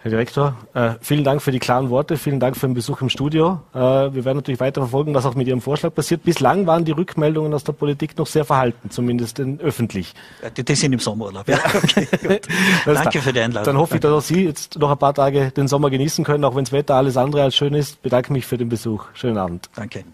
[0.00, 3.08] Herr Direktor, äh, vielen Dank für die klaren Worte, vielen Dank für den Besuch im
[3.08, 3.60] Studio.
[3.74, 6.22] Äh, wir werden natürlich weiter verfolgen, was auch mit Ihrem Vorschlag passiert.
[6.22, 10.14] Bislang waren die Rückmeldungen aus der Politik noch sehr verhalten, zumindest öffentlich.
[10.40, 11.48] Ja, die, die, sind im Sommerurlaub.
[11.48, 12.06] Ja, okay,
[12.84, 13.64] Danke für die Einladung.
[13.64, 16.44] Dann hoffe ich, dass auch Sie jetzt noch ein paar Tage den Sommer genießen können,
[16.44, 18.00] auch wenn das Wetter alles andere als schön ist.
[18.00, 19.06] Bedanke mich für den Besuch.
[19.14, 19.68] Schönen Abend.
[19.74, 20.04] Danke.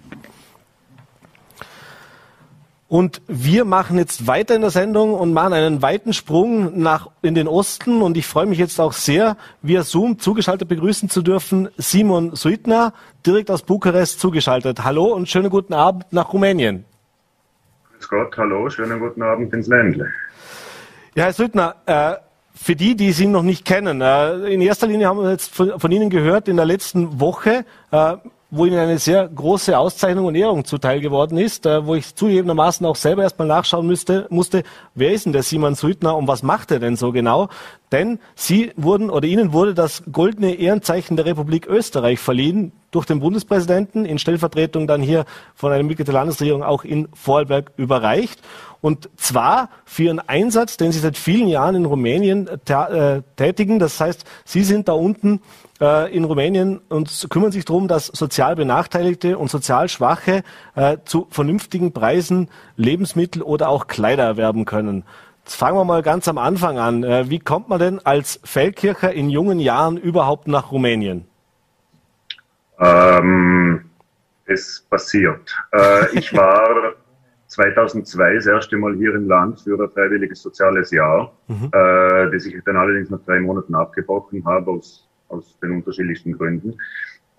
[2.87, 7.35] Und wir machen jetzt weiter in der Sendung und machen einen weiten Sprung nach in
[7.35, 8.03] den Osten.
[8.03, 12.93] Und ich freue mich jetzt auch sehr, via Zoom zugeschaltet begrüßen zu dürfen Simon Suitner,
[13.25, 14.85] direkt aus Bukarest zugeschaltet.
[14.85, 16.85] Hallo und schönen guten Abend nach Rumänien.
[17.95, 20.11] Grüß Gott, hallo, schönen guten Abend ins Ländle.
[21.15, 22.17] Ja, Herr Suitner, äh,
[22.55, 25.81] für die, die Sie noch nicht kennen, äh, in erster Linie haben wir jetzt von,
[25.81, 27.65] von Ihnen gehört in der letzten Woche,
[28.57, 32.87] wo Ihnen eine sehr große Auszeichnung und Ehrung zuteil geworden ist, äh, wo ich zugegebenermaßen
[32.87, 34.63] auch selber erstmal nachschauen müsste, musste,
[34.95, 37.49] wer ist denn der Simon Suitner und was macht er denn so genau?
[37.91, 43.19] Denn Sie wurden oder Ihnen wurde das goldene Ehrenzeichen der Republik Österreich verliehen durch den
[43.19, 45.25] Bundespräsidenten in Stellvertretung dann hier
[45.57, 48.41] von einem Mitglied der Landesregierung auch in Vorarlberg überreicht.
[48.81, 53.81] Und zwar für Ihren Einsatz, den Sie seit vielen Jahren in Rumänien äh, tätigen.
[53.81, 55.41] Das heißt, Sie sind da unten
[55.81, 60.43] äh, in Rumänien und kümmern sich darum, dass sozial Benachteiligte und sozial Schwache
[60.75, 65.05] äh, zu vernünftigen Preisen Lebensmittel oder auch Kleider erwerben können.
[65.45, 67.05] Jetzt fangen wir mal ganz am Anfang an.
[67.05, 71.27] Äh, wie kommt man denn als Feldkircher in jungen Jahren überhaupt nach Rumänien?
[72.79, 73.85] Ähm,
[74.47, 75.55] es passiert.
[75.73, 76.95] Äh, ich war
[77.49, 81.67] 2002 das erste Mal hier im Land für ein freiwilliges soziales Jahr, mhm.
[81.73, 86.75] äh, das ich dann allerdings nach drei Monaten abgebrochen habe aus aus den unterschiedlichsten Gründen.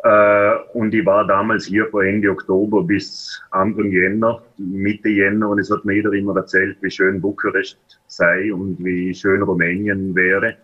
[0.04, 5.60] Äh, und ich war damals hier vor Ende Oktober bis Anfang Jänner, Mitte Jänner, und
[5.60, 10.58] es hat mir jeder immer erzählt, wie schön Bukarest sei und wie schön Rumänien wäre.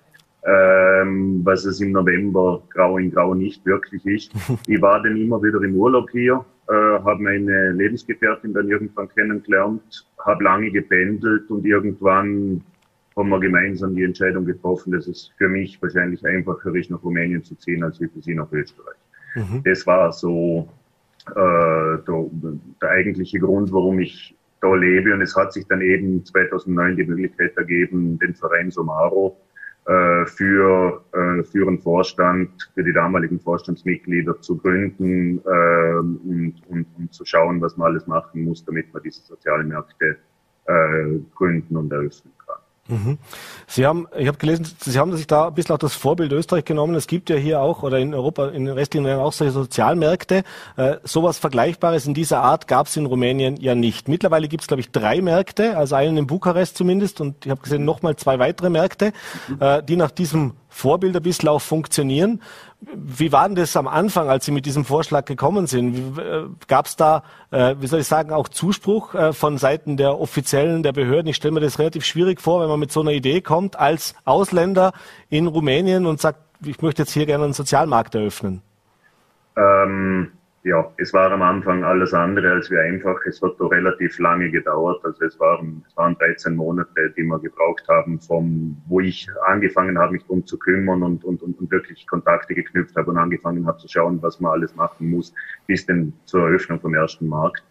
[0.44, 4.32] Ähm, was es im November grau in grau nicht wirklich ist.
[4.68, 10.08] Ich war dann immer wieder im Urlaub hier, äh, habe meine Lebensgefährtin dann irgendwann kennengelernt,
[10.26, 12.64] habe lange gependelt und irgendwann
[13.16, 17.44] haben wir gemeinsam die Entscheidung getroffen, dass es für mich wahrscheinlich einfacher ist, nach Rumänien
[17.44, 18.96] zu ziehen, als für sie nach Österreich.
[19.36, 19.62] Mhm.
[19.64, 20.70] Das war so
[21.30, 22.26] äh, der,
[22.82, 25.14] der eigentliche Grund, warum ich da lebe.
[25.14, 29.38] Und es hat sich dann eben 2009 die Möglichkeit ergeben, den Verein Somaro
[29.86, 36.86] äh, für, äh, für einen Vorstand, für die damaligen Vorstandsmitglieder zu gründen äh, und, und,
[36.98, 40.18] und zu schauen, was man alles machen muss, damit man diese Sozialmärkte
[40.66, 42.41] äh, gründen und eröffnen kann.
[42.92, 43.18] Mhm.
[43.68, 46.66] Sie haben, ich habe gelesen, Sie haben sich da ein bisschen auch das Vorbild Österreich
[46.66, 46.94] genommen.
[46.96, 50.44] Es gibt ja hier auch oder in Europa, in den restlichen Ländern auch solche Sozialmärkte.
[50.76, 54.10] Äh, sowas Vergleichbares in dieser Art gab es in Rumänien ja nicht.
[54.10, 57.62] Mittlerweile gibt es, glaube ich, drei Märkte, also einen in Bukarest zumindest und ich habe
[57.62, 59.14] gesehen nochmal zwei weitere Märkte,
[59.60, 62.42] äh, die nach diesem Vorbild ein bisschen auch funktionieren.
[62.80, 66.18] Wie war denn das am Anfang, als Sie mit diesem Vorschlag gekommen sind?
[66.18, 70.18] Äh, Gab es da, äh, wie soll ich sagen, auch Zuspruch äh, von Seiten der
[70.20, 71.28] Offiziellen, der Behörden?
[71.28, 74.16] Ich stelle mir das relativ schwierig vor, wenn man mit so einer Idee kommt als
[74.24, 74.94] Ausländer
[75.30, 78.62] in Rumänien und sagt, ich möchte jetzt hier gerne einen Sozialmarkt eröffnen.
[79.58, 80.32] Ähm,
[80.64, 83.18] ja, es war am Anfang alles andere als wie einfach.
[83.26, 85.04] Es hat doch relativ lange gedauert.
[85.04, 89.98] Also es waren, es waren 13 Monate, die wir gebraucht haben, vom, wo ich angefangen
[89.98, 93.66] habe, mich darum zu kümmern und, und, und, und wirklich Kontakte geknüpft habe und angefangen
[93.66, 95.34] habe zu schauen, was man alles machen muss,
[95.66, 97.64] bis denn zur Eröffnung vom ersten Markt.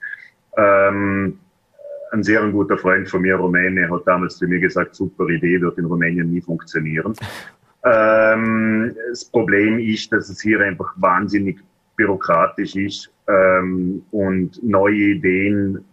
[0.56, 1.38] Ähm,
[2.10, 5.78] ein sehr guter Freund von mir, Rumäne, hat damals zu mir gesagt, super Idee, wird
[5.78, 7.14] in Rumänien nie funktionieren.
[7.82, 11.60] Ähm, das Problem ist, dass es hier einfach wahnsinnig
[12.00, 15.84] bürokratisch ist ähm, und neue Ideen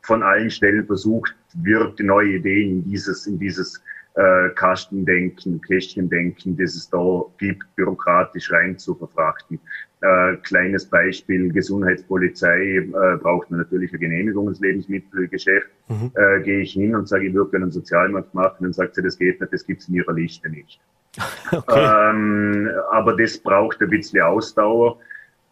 [0.00, 3.82] von allen Stellen versucht wird, neue Ideen in dieses, in dieses
[4.14, 9.60] äh, Kastendenken, Kästchendenken, das es da gibt, bürokratisch rein zu verfrachten.
[10.00, 15.68] Äh, kleines Beispiel, Gesundheitspolizei äh, braucht man natürlich eine Genehmigung ins Lebensmittelgeschäft.
[15.88, 16.10] Mhm.
[16.14, 19.02] Äh, Gehe ich hin und sage, ich würde gerne einen Sozialmarkt machen, dann sagt sie,
[19.02, 20.80] das geht nicht, das gibt es in ihrer Liste nicht.
[21.50, 22.10] Okay.
[22.10, 24.98] Ähm, aber das braucht ein bisschen Ausdauer.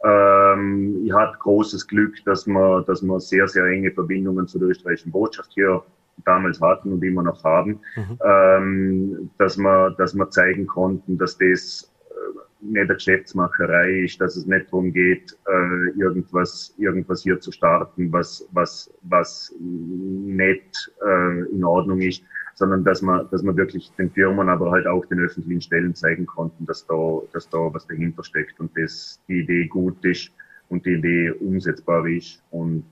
[0.06, 4.68] Ähm, ich hatte großes Glück, dass wir, dass wir sehr, sehr enge Verbindungen zu der
[4.68, 5.82] österreichischen Botschaft hier
[6.24, 8.18] damals hatten und immer noch haben, mhm.
[8.24, 14.36] ähm, dass wir, dass wir zeigen konnten, dass das äh, nicht eine Geschäftsmacherei ist, dass
[14.36, 21.40] es nicht darum geht, äh, irgendwas, irgendwas hier zu starten, was, was, was nicht äh,
[21.50, 22.22] in Ordnung ist,
[22.56, 26.26] sondern dass man, dass man wirklich den Firmen, aber halt auch den öffentlichen Stellen zeigen
[26.26, 30.32] konnten, dass da, dass da was dahinter steckt und dass die Idee gut ist
[30.70, 32.42] und die Idee umsetzbar ist.
[32.50, 32.84] Und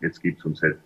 [0.00, 0.78] jetzt gibt es uns seit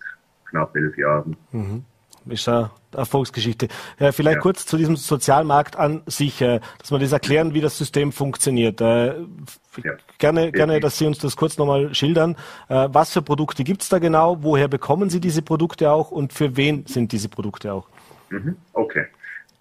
[0.51, 1.37] knapp elf Jahren.
[1.53, 1.85] Mhm
[2.33, 3.69] ist eine Erfolgsgeschichte.
[3.99, 4.41] Ja, vielleicht ja.
[4.41, 8.81] kurz zu diesem Sozialmarkt an sich, äh, dass wir das erklären, wie das System funktioniert.
[8.81, 9.21] Äh,
[9.83, 9.93] ja.
[10.19, 12.37] Gerne, gerne, dass Sie uns das kurz nochmal schildern.
[12.69, 14.39] Äh, was für Produkte gibt es da genau?
[14.43, 17.89] Woher bekommen Sie diese Produkte auch und für wen sind diese Produkte auch?
[18.35, 18.57] Mhm.
[18.73, 19.07] Okay.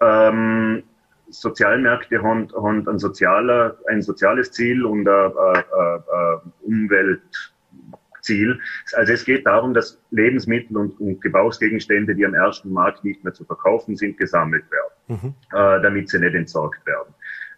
[0.00, 0.82] Ähm,
[1.30, 5.64] Sozialmärkte haben, haben ein, sozialer, ein soziales Ziel und ein, ein,
[6.12, 8.60] ein Umweltziel.
[8.92, 13.32] Also es geht darum, dass Lebensmittel und, und, Gebrauchsgegenstände, die am ersten Markt nicht mehr
[13.32, 15.34] zu verkaufen sind, gesammelt werden, mhm.
[15.56, 17.14] äh, damit sie nicht entsorgt werden.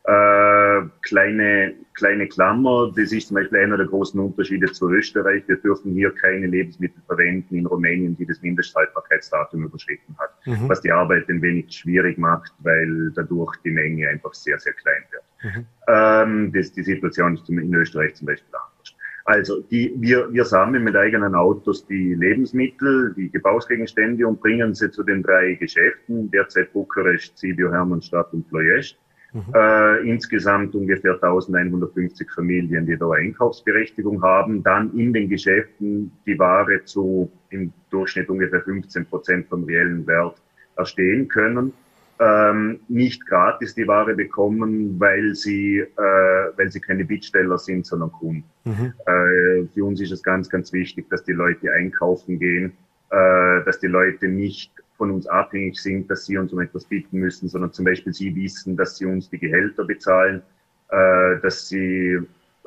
[0.08, 5.42] Äh, kleine, kleine Klammer, das ist zum Beispiel einer der großen Unterschiede zu Österreich.
[5.48, 10.68] Wir dürfen hier keine Lebensmittel verwenden in Rumänien, die das Mindesthaltbarkeitsdatum überschritten hat, mhm.
[10.68, 15.02] was die Arbeit ein wenig schwierig macht, weil dadurch die Menge einfach sehr, sehr klein
[15.10, 15.24] wird.
[15.42, 15.66] Mhm.
[15.88, 18.94] Ähm, das, die Situation ist in Österreich zum Beispiel anders.
[19.24, 24.88] Also die, wir, wir sammeln mit eigenen Autos die Lebensmittel, die Gebrauchsgegenstände und bringen sie
[24.88, 28.96] zu den drei Geschäften, derzeit Bukarest, Sibiu, Hermannstadt und Ploiești
[29.36, 29.52] Mhm.
[29.54, 34.62] Äh, insgesamt ungefähr 1150 Familien, die da Einkaufsberechtigung haben.
[34.62, 40.40] Dann in den Geschäften die Ware zu im Durchschnitt ungefähr 15 Prozent vom reellen Wert
[40.76, 41.74] erstehen können.
[42.18, 48.10] Ähm, nicht gratis die Ware bekommen, weil sie, äh, weil sie keine Bittsteller sind, sondern
[48.12, 48.44] Kunden.
[48.64, 48.94] Mhm.
[49.04, 52.72] Äh, für uns ist es ganz, ganz wichtig, dass die Leute einkaufen gehen,
[53.10, 57.18] äh, dass die Leute nicht von uns abhängig sind, dass sie uns um etwas bitten
[57.18, 60.42] müssen, sondern zum Beispiel sie wissen, dass sie uns die Gehälter bezahlen,
[60.90, 62.18] äh, dass sie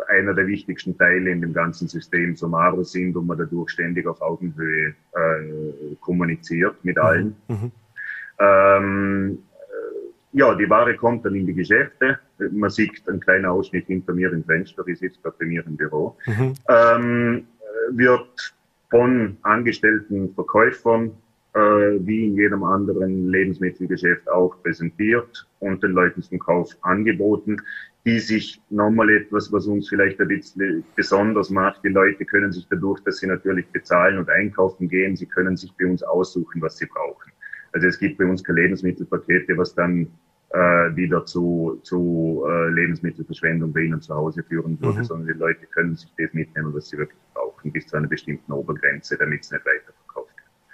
[0.07, 4.21] einer der wichtigsten Teile in dem ganzen System Somaro sind und man dadurch ständig auf
[4.21, 7.01] Augenhöhe äh, kommuniziert mit mhm.
[7.01, 7.35] allen.
[7.47, 7.71] Mhm.
[8.39, 12.19] Ähm, äh, ja, die Ware kommt dann in die Geschäfte.
[12.51, 16.15] Man sieht einen kleinen Ausschnitt hinter mir im Fenster, ich sitze bei mir im Büro.
[16.25, 16.53] Mhm.
[16.69, 17.47] Ähm,
[17.91, 18.53] wird
[18.89, 21.11] von angestellten Verkäufern
[21.53, 27.57] wie in jedem anderen Lebensmittelgeschäft auch präsentiert und den Leuten zum Kauf angeboten,
[28.05, 31.83] die sich nochmal etwas, was uns vielleicht ein bisschen besonders macht.
[31.83, 35.73] Die Leute können sich dadurch, dass sie natürlich bezahlen und einkaufen gehen, sie können sich
[35.77, 37.31] bei uns aussuchen, was sie brauchen.
[37.71, 40.07] Also es gibt bei uns keine Lebensmittelpakete, was dann
[40.51, 45.03] äh, wieder zu, zu äh, Lebensmittelverschwendung bei ihnen zu Hause führen würde, mhm.
[45.03, 48.51] sondern die Leute können sich das mitnehmen, was sie wirklich brauchen, bis zu einer bestimmten
[48.51, 49.98] Obergrenze, damit es nicht weiterverkauft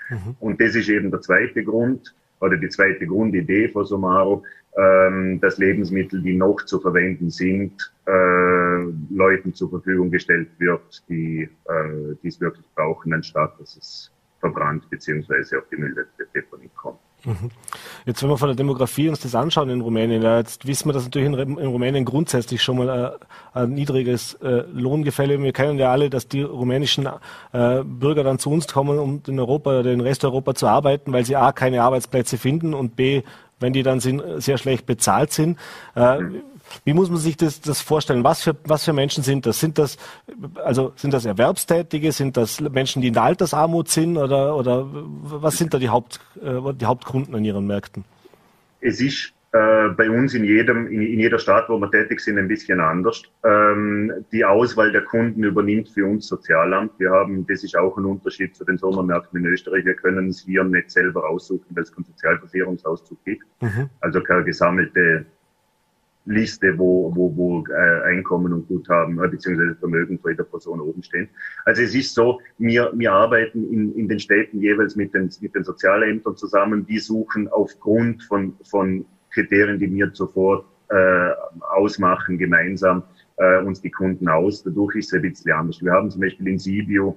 [0.09, 0.35] Mhm.
[0.39, 4.43] Und das ist eben der zweite Grund oder die zweite Grundidee von Somaro,
[4.77, 11.49] ähm, dass Lebensmittel, die noch zu verwenden sind, äh, Leuten zur Verfügung gestellt wird, die
[11.65, 16.99] äh, dies wirklich brauchen, anstatt dass es verbrannt beziehungsweise auf die Mülldeponie kommt.
[17.25, 17.49] Mhm.
[18.05, 20.93] Jetzt, wenn wir von der Demografie uns das anschauen in Rumänien, ja, jetzt wissen wir,
[20.93, 23.17] dass natürlich in, in Rumänien grundsätzlich schon mal
[23.53, 25.41] äh, ein niedriges äh, Lohngefälle.
[25.41, 27.07] Wir kennen ja alle, dass die rumänischen
[27.51, 31.11] äh, Bürger dann zu uns kommen, um in Europa oder in Rest Europa zu arbeiten,
[31.11, 33.23] weil sie a keine Arbeitsplätze finden und b
[33.59, 35.57] wenn die dann sehr schlecht bezahlt sind.
[35.95, 36.19] Äh,
[36.83, 38.23] wie muss man sich das, das vorstellen?
[38.23, 39.59] Was für, was für Menschen sind das?
[39.59, 39.97] Sind das,
[40.63, 42.11] also sind das Erwerbstätige?
[42.11, 44.17] Sind das Menschen, die in der Altersarmut sind?
[44.17, 48.05] Oder, oder was sind da die, Haupt, äh, die Hauptkunden an ihren Märkten?
[48.81, 52.37] Es ist äh, bei uns in jedem, in, in, jeder Stadt, wo wir tätig sind,
[52.37, 53.23] ein bisschen anders.
[53.45, 56.91] Ähm, die Auswahl der Kunden übernimmt für uns Sozialamt.
[56.97, 59.85] Wir haben, das ist auch ein Unterschied zu den Sommermärkten in Österreich.
[59.85, 63.45] Wir können es hier nicht selber aussuchen, weil es keinen Sozialversicherungsauszug gibt.
[63.61, 63.89] Mhm.
[64.01, 65.25] Also keine gesammelte
[66.25, 71.03] Liste, wo, wo, wo äh, Einkommen und Guthaben äh, beziehungsweise Vermögen für jeder Person oben
[71.03, 71.29] stehen.
[71.65, 75.53] Also es ist so, wir, wir arbeiten in, in den Städten jeweils mit den, mit
[75.53, 76.85] den Sozialämtern zusammen.
[76.85, 81.31] Die suchen aufgrund von, von Kriterien, die wir zuvor äh,
[81.75, 83.03] ausmachen, gemeinsam
[83.37, 84.63] äh, uns die Kunden aus.
[84.63, 85.83] Dadurch ist es ein bisschen anders.
[85.83, 87.15] Wir haben zum Beispiel in Sibiu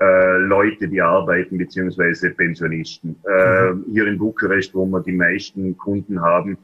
[0.00, 3.16] äh, Leute, die arbeiten, beziehungsweise Pensionisten.
[3.28, 3.84] Äh, mhm.
[3.92, 6.58] Hier in Bukarest, wo wir die meisten Kunden haben,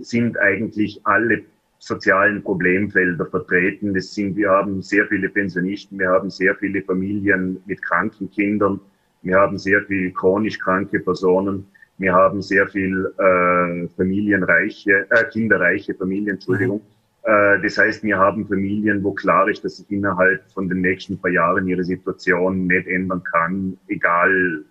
[0.00, 1.42] sind eigentlich alle
[1.78, 3.94] sozialen Problemfelder vertreten.
[3.94, 8.80] Das sind, wir haben sehr viele Pensionisten, wir haben sehr viele Familien mit kranken Kindern,
[9.22, 11.66] wir haben sehr viele chronisch kranke Personen.
[11.98, 16.80] Wir haben sehr viel äh, familienreiche, äh, kinderreiche Familien, Entschuldigung.
[17.24, 17.28] Mhm.
[17.30, 21.18] Äh, das heißt, wir haben Familien, wo klar ist, dass sich innerhalb von den nächsten
[21.18, 24.64] paar Jahren ihre Situation nicht ändern kann, egal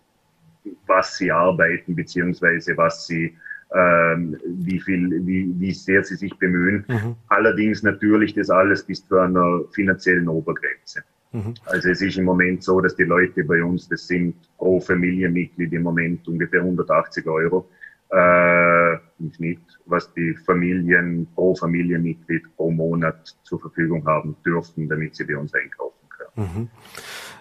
[0.85, 3.35] was sie arbeiten, beziehungsweise was sie,
[3.73, 6.85] ähm, wie viel, wie, wie sehr sie sich bemühen.
[6.87, 7.15] Mhm.
[7.27, 11.03] Allerdings natürlich das alles bis zu einer finanziellen Obergrenze.
[11.33, 11.53] Mhm.
[11.65, 15.73] Also es ist im Moment so, dass die Leute bei uns, das sind pro Familienmitglied
[15.73, 17.69] im Moment ungefähr 180 Euro
[18.11, 25.15] äh, im Schnitt, was die Familien pro Familienmitglied pro Monat zur Verfügung haben dürfen, damit
[25.15, 25.96] sie bei uns einkaufen.
[26.37, 26.69] Mhm.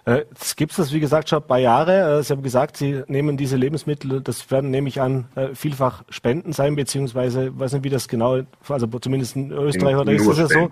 [0.07, 2.19] Äh, es gibt es, wie gesagt, schon ein paar Jahre.
[2.19, 6.05] Äh, Sie haben gesagt, Sie nehmen diese Lebensmittel, das werden, nehme ich an, äh, vielfach
[6.11, 10.39] Spenden sein, beziehungsweise, weiß nicht, wie das genau, also zumindest in Österreich oder ist das
[10.39, 10.71] ja so.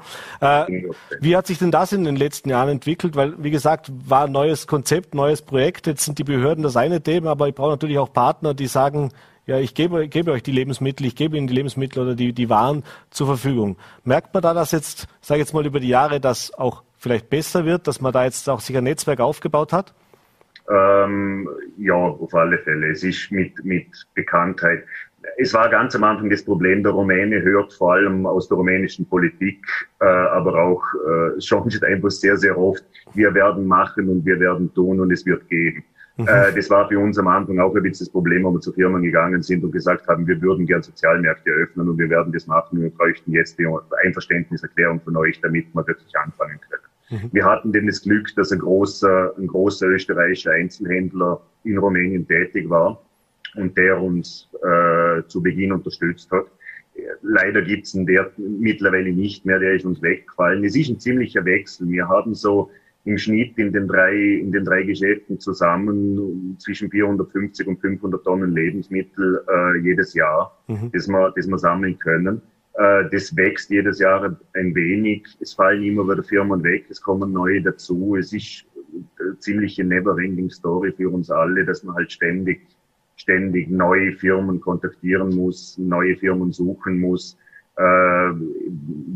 [1.21, 3.17] Wie hat sich denn das in den letzten Jahren entwickelt?
[3.17, 5.89] Weil, wie gesagt, war ein neues Konzept, neues Projekt.
[5.89, 9.11] Jetzt sind die Behörden das eine Thema, aber ich brauche natürlich auch Partner, die sagen,
[9.47, 12.49] ja, ich gebe, gebe euch die Lebensmittel, ich gebe Ihnen die Lebensmittel oder die, die
[12.49, 13.77] Waren zur Verfügung.
[14.05, 17.31] Merkt man da, dass jetzt, sage ich jetzt mal über die Jahre, dass auch vielleicht
[17.31, 19.95] besser wird, dass man da jetzt auch sich ein Netzwerk aufgebaut hat?
[20.69, 22.91] Ähm, ja, auf alle Fälle.
[22.91, 24.85] Es ist mit, mit Bekanntheit.
[25.37, 29.07] Es war ganz am Anfang das Problem, der Rumäne hört vor allem aus der rumänischen
[29.07, 29.59] Politik,
[30.01, 34.73] äh, aber auch äh, schon einfach sehr, sehr oft, wir werden machen und wir werden
[34.75, 35.85] tun und es wird gehen.
[36.17, 36.29] Mhm.
[36.29, 38.73] Äh, das war für uns am Anfang auch ein bisschen das Problem, wo wir zu
[38.73, 42.47] Firmen gegangen sind und gesagt haben, wir würden gern Sozialmärkte eröffnen und wir werden das
[42.47, 43.67] machen und wir bräuchten jetzt die
[44.05, 46.94] Einverständniserklärung von euch, damit wir wirklich anfangen können.
[47.15, 47.31] Mhm.
[47.33, 52.69] Wir hatten denn das Glück, dass ein großer, ein großer österreichischer Einzelhändler in Rumänien tätig
[52.69, 53.01] war
[53.57, 56.47] und der uns äh, zu Beginn unterstützt hat.
[57.23, 60.65] Leider gibt's einen der mittlerweile nicht mehr, der ist uns weggefallen.
[60.65, 61.89] Es ist ein ziemlicher Wechsel.
[61.89, 62.71] Wir haben so
[63.05, 68.53] im Schnitt in den drei, in den drei Geschäften zusammen zwischen 450 und 500 Tonnen
[68.53, 70.91] Lebensmittel äh, jedes Jahr, mhm.
[70.93, 72.41] das, wir, das wir sammeln können.
[72.75, 75.27] Äh, das wächst jedes Jahr ein wenig.
[75.41, 78.17] Es fallen immer wieder Firmen weg, es kommen neue dazu.
[78.17, 78.67] Es ist
[79.21, 82.67] eine ziemliche never-ending Story für uns alle, dass man halt ständig,
[83.17, 87.39] ständig neue Firmen kontaktieren muss, neue Firmen suchen muss.
[87.77, 87.83] Äh,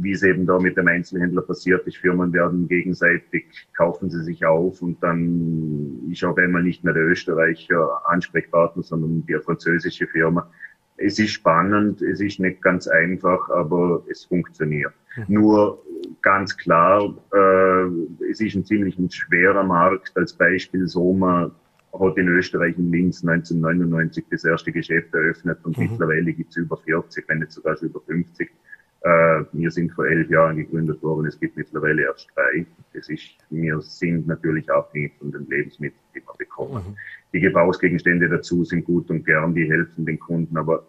[0.00, 4.44] wie es eben da mit dem Einzelhändler passiert ist, Firmen werden gegenseitig, kaufen sie sich
[4.44, 10.50] auf und dann ist auf einmal nicht mehr der Österreicher Ansprechpartner, sondern die französische Firma
[10.98, 14.92] es ist spannend, es ist nicht ganz einfach, aber es funktioniert.
[15.16, 15.24] Mhm.
[15.28, 15.82] Nur
[16.22, 20.16] ganz klar, äh, es ist ein ziemlich ein schwerer Markt.
[20.16, 21.50] Als Beispiel Soma
[21.98, 25.90] hat in Österreich in Linz 1999 das erste Geschäft eröffnet und mhm.
[25.90, 28.50] mittlerweile gibt es über 40, wenn nicht sogar schon über 50.
[29.02, 32.66] Äh, wir sind vor elf Jahren gegründet worden, es gibt mittlerweile erst drei.
[32.94, 36.82] Das ist, wir sind natürlich abhängig von den Lebensmitteln, die wir bekommen.
[36.88, 36.96] Mhm.
[37.32, 40.84] Die Gebrauchsgegenstände dazu sind gut und gern, die helfen den Kunden, aber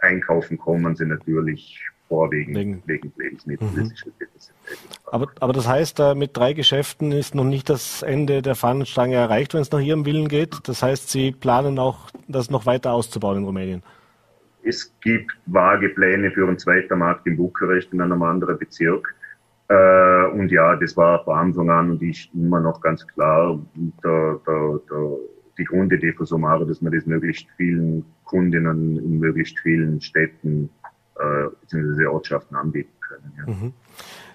[0.00, 3.70] einkaufen kommen sie natürlich vorwiegend wegen, wegen Lebensmitteln.
[3.74, 3.92] Mhm.
[5.06, 9.14] aber, aber das heißt, äh, mit drei Geschäften ist noch nicht das Ende der Fahnenstange
[9.14, 10.58] erreicht, wenn es nach Ihrem Willen geht.
[10.64, 13.82] Das heißt, Sie planen auch, das noch weiter auszubauen in Rumänien.
[14.62, 19.14] Es gibt vage Pläne für einen zweiten Markt in Bukarest in einem anderen Bezirk.
[19.68, 23.58] Äh, und ja, das war von Anfang an und ist immer noch ganz klar
[24.02, 25.16] der, der, der,
[25.58, 30.70] die Grundidee von Somaro, dass man das möglichst vielen Kundinnen in möglichst vielen Städten
[31.16, 32.06] äh, bzw.
[32.06, 33.32] Ortschaften anbieten können.
[33.38, 33.52] Ja.
[33.52, 33.72] Mhm.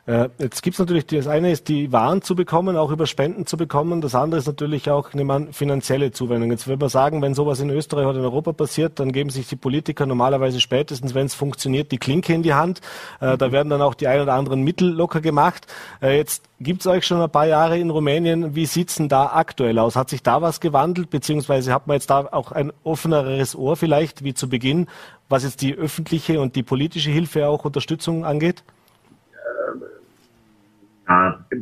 [0.08, 3.48] Äh, jetzt gibt es natürlich, das eine ist die Waren zu bekommen, auch über Spenden
[3.48, 4.02] zu bekommen.
[4.02, 6.52] Das andere ist natürlich auch eine finanzielle Zuwendung.
[6.52, 9.48] Jetzt würde man sagen, wenn sowas in Österreich oder in Europa passiert, dann geben sich
[9.48, 12.82] die Politiker normalerweise spätestens, wenn es funktioniert, die Klinke in die Hand.
[13.20, 15.66] Äh, da werden dann auch die ein oder anderen Mittel locker gemacht.
[16.04, 18.54] Äh, jetzt gibt es euch schon ein paar Jahre in Rumänien.
[18.54, 19.96] Wie sieht's denn da aktuell aus?
[19.96, 24.24] Hat sich da was gewandelt, beziehungsweise hat man jetzt da auch ein offeneres Ohr vielleicht
[24.24, 24.88] wie zu Beginn,
[25.30, 28.64] was jetzt die öffentliche und die politische Hilfe auch Unterstützung angeht?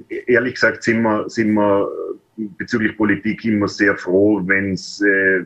[0.10, 1.90] Ehrlich gesagt sind wir, sind wir
[2.36, 5.46] bezüglich Politik immer sehr froh, wenn es äh,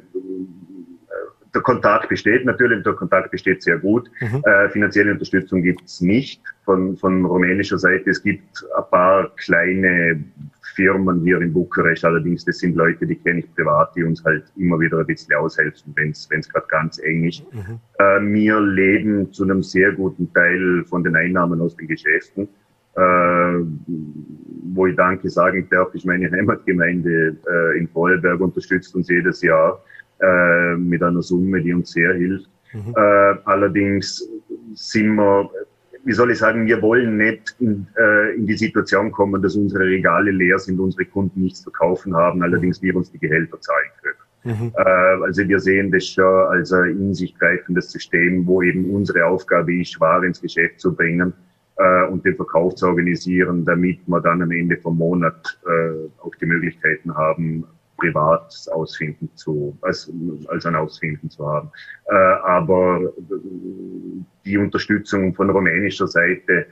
[1.54, 2.46] der Kontakt besteht.
[2.46, 4.10] Natürlich, der Kontakt besteht sehr gut.
[4.22, 4.44] Mhm.
[4.46, 8.10] Äh, finanzielle Unterstützung gibt es nicht von, von rumänischer Seite.
[8.10, 10.24] Es gibt ein paar kleine
[10.76, 12.06] Firmen hier in Bukarest.
[12.06, 15.36] Allerdings, das sind Leute, die kenne ich privat, die uns halt immer wieder ein bisschen
[15.36, 17.44] aushelfen, wenn es gerade ganz eng ist.
[17.54, 17.80] Mhm.
[18.00, 22.67] Äh, wir leben zu einem sehr guten Teil von den Einnahmen aus den Geschäften äh,
[22.98, 29.84] wo ich Danke sagen darf, ist meine Heimatgemeinde äh, in Vorarlberg unterstützt uns jedes Jahr
[30.20, 32.50] äh, mit einer Summe, die uns sehr hilft.
[32.74, 32.94] Mhm.
[32.96, 34.28] Äh, allerdings
[34.74, 35.50] sind wir,
[36.04, 39.86] wie soll ich sagen, wir wollen nicht in, äh, in die Situation kommen, dass unsere
[39.86, 43.90] Regale leer sind, unsere Kunden nichts zu kaufen haben, allerdings wir uns die Gehälter zahlen
[44.02, 44.60] können.
[44.60, 44.74] Mhm.
[44.78, 49.26] Äh, also wir sehen das schon als ein in sich greifendes System, wo eben unsere
[49.26, 51.34] Aufgabe ist, Ware ins Geschäft zu bringen
[51.78, 56.36] äh, und den Verkauf zu organisieren, damit wir dann am Ende vom Monat äh, auch
[56.36, 57.66] die Möglichkeiten haben,
[57.98, 60.12] privat Ausfinden zu, als,
[60.48, 61.72] als ein Ausfinden zu haben.
[62.06, 63.12] Äh, aber
[64.46, 66.68] die Unterstützung von rumänischer Seite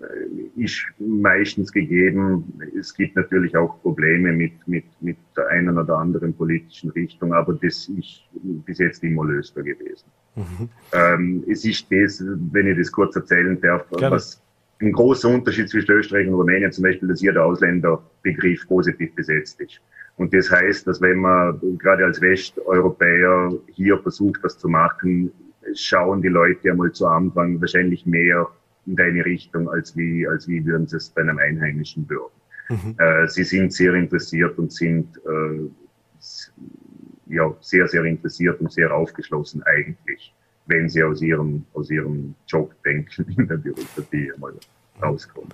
[0.00, 2.58] äh, ist meistens gegeben.
[2.78, 7.54] Es gibt natürlich auch Probleme mit, mit, mit der einen oder anderen politischen Richtung, aber
[7.54, 10.06] das ist bis jetzt immer lösbar gewesen.
[10.36, 10.68] Mhm.
[10.92, 14.16] Ähm, es ist das, wenn ich das kurz erzählen darf, Gerne.
[14.16, 14.40] was
[14.80, 19.60] ein großer Unterschied zwischen Österreich und Rumänien zum Beispiel, dass hier der Ausländerbegriff positiv besetzt
[19.60, 19.80] ist.
[20.16, 25.32] Und das heißt, dass wenn man gerade als Westeuropäer hier versucht, das zu machen,
[25.74, 28.46] schauen die Leute einmal zu Anfang wahrscheinlich mehr
[28.86, 32.32] in deine Richtung, als wie, als wie würden sie es bei einem Einheimischen würden.
[32.68, 32.94] Mhm.
[32.98, 35.68] Äh, sie sind sehr interessiert und sind äh,
[37.30, 40.34] ja, sehr, sehr interessiert und sehr aufgeschlossen eigentlich,
[40.66, 44.52] wenn sie aus ihrem, aus ihrem Job denken in der Bürokratie einmal
[45.02, 45.50] rauskommen.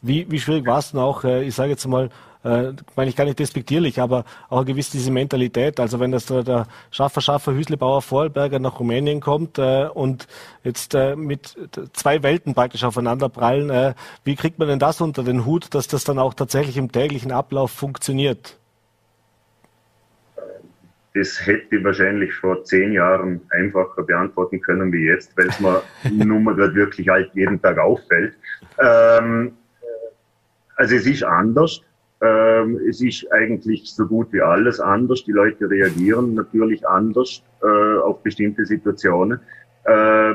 [0.00, 2.10] Wie, wie schwierig war es denn auch, äh, ich sage jetzt mal,
[2.44, 5.78] äh, meine ich gar nicht despektierlich, aber auch eine gewisse diese Mentalität.
[5.78, 10.26] Also wenn das der, der Schaffer, Schaffer, Hüslebauer, Vorarlberger nach Rumänien kommt äh, und
[10.64, 11.56] jetzt äh, mit
[11.92, 13.94] zwei Welten praktisch aufeinander prallen, äh,
[14.24, 17.30] wie kriegt man denn das unter den Hut, dass das dann auch tatsächlich im täglichen
[17.30, 18.58] Ablauf funktioniert?
[21.14, 25.82] Das hätte ich wahrscheinlich vor zehn Jahren einfacher beantworten können wie jetzt, weil es mir
[26.10, 28.34] nun mal gerade wirklich halt jeden Tag auffällt.
[28.78, 29.52] Ähm,
[30.76, 31.82] also es ist anders.
[32.22, 35.24] Ähm, es ist eigentlich so gut wie alles anders.
[35.24, 39.40] Die Leute reagieren natürlich anders äh, auf bestimmte Situationen.
[39.84, 40.34] Äh,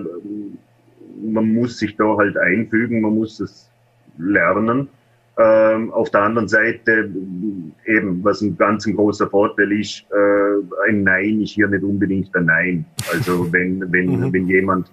[1.24, 3.70] man muss sich da halt einfügen, man muss es
[4.18, 4.90] lernen.
[5.40, 7.12] Ähm, auf der anderen Seite
[7.86, 12.36] eben, was ein ganz ein großer Vorteil ist, äh, ein Nein ist hier nicht unbedingt
[12.36, 12.86] ein Nein.
[13.14, 14.34] Also wenn, wenn, mhm.
[14.34, 14.90] wenn jemand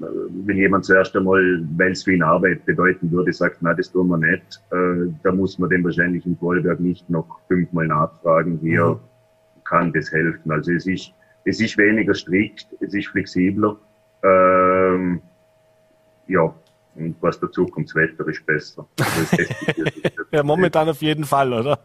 [0.00, 4.08] wenn jemand zuerst einmal, weil es für ihn Arbeit bedeuten würde, sagt, na, das tun
[4.08, 8.86] wir nicht, äh, da muss man dem wahrscheinlich in Vorarlberg nicht noch fünfmal nachfragen, hier
[8.86, 9.64] mhm.
[9.64, 10.50] kann das helfen.
[10.50, 11.12] Also es ist,
[11.44, 13.76] es ist weniger strikt, es ist flexibler.
[14.22, 15.20] Ähm,
[16.28, 16.54] ja,
[16.94, 18.86] und was dazu kommt, das Wetter ist besser.
[18.98, 19.36] Also
[20.30, 21.78] ja, momentan auf jeden Fall, oder?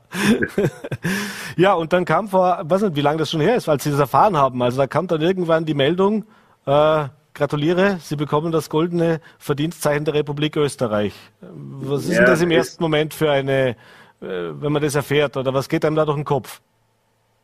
[1.55, 3.91] ja, und dann kam vor, weiß nicht, wie lange das schon her ist, als Sie
[3.91, 4.61] das erfahren haben.
[4.61, 6.25] Also da kam dann irgendwann die Meldung,
[6.65, 11.13] äh, gratuliere, Sie bekommen das goldene Verdienstzeichen der Republik Österreich.
[11.41, 13.75] Was ist ja, denn das im ersten Moment für eine, äh,
[14.19, 16.61] wenn man das erfährt, oder was geht einem da durch den Kopf?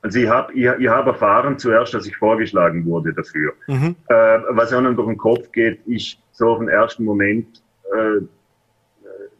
[0.01, 3.53] Also ich habe ich, ich hab erfahren zuerst, dass ich vorgeschlagen wurde dafür.
[3.67, 3.95] Mhm.
[4.09, 4.15] Äh,
[4.49, 8.21] was einem durch den Kopf geht, ist so auf den ersten Moment, äh,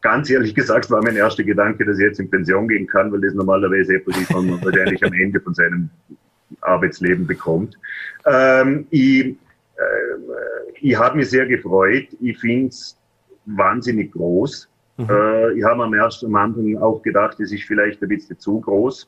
[0.01, 3.21] ganz ehrlich gesagt, war mein erster Gedanke, dass ich jetzt in Pension gehen kann, weil
[3.21, 5.89] das normalerweise etwas ist, was man wahrscheinlich am Ende von seinem
[6.61, 7.77] Arbeitsleben bekommt.
[8.25, 9.35] Ähm, ich
[9.75, 12.07] äh, ich habe mich sehr gefreut.
[12.19, 12.97] Ich finde es
[13.45, 14.69] wahnsinnig groß.
[14.97, 15.07] Mhm.
[15.09, 18.59] Äh, ich habe am ersten am Anfang auch gedacht, es ist vielleicht ein bisschen zu
[18.59, 19.07] groß.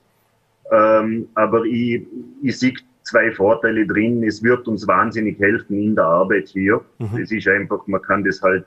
[0.72, 2.02] Ähm, aber ich,
[2.42, 2.74] ich sehe
[3.06, 4.24] zwei Vorteile drin.
[4.24, 6.82] Es wird uns wahnsinnig helfen in der Arbeit hier.
[7.00, 7.18] Mhm.
[7.22, 8.66] Es ist einfach, man kann das halt,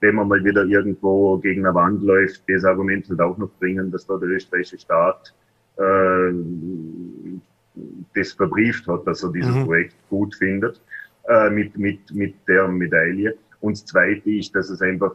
[0.00, 3.90] wenn man mal wieder irgendwo gegen eine Wand läuft, das Argument halt auch noch bringen,
[3.90, 5.34] dass da der österreichische Staat
[5.76, 6.32] äh,
[8.14, 9.66] das verbrieft hat, dass er dieses mhm.
[9.66, 10.80] Projekt gut findet
[11.28, 13.34] äh, mit, mit, mit der Medaille.
[13.60, 15.12] Und das Zweite ist, dass es einfach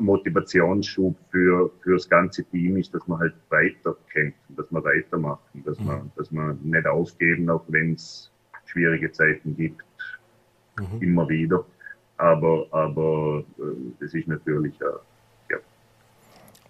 [0.00, 5.78] Motivationsschub für, für das ganze Team ist, dass man halt weiterkämpfen, dass man weitermachen, dass
[5.80, 5.86] mhm.
[5.86, 8.30] man, dass man nicht aufgeben, auch wenn es
[8.66, 9.84] schwierige Zeiten gibt,
[10.78, 11.02] mhm.
[11.02, 11.64] immer wieder.
[12.16, 13.62] Aber, aber äh,
[13.98, 14.84] das ist natürlich äh,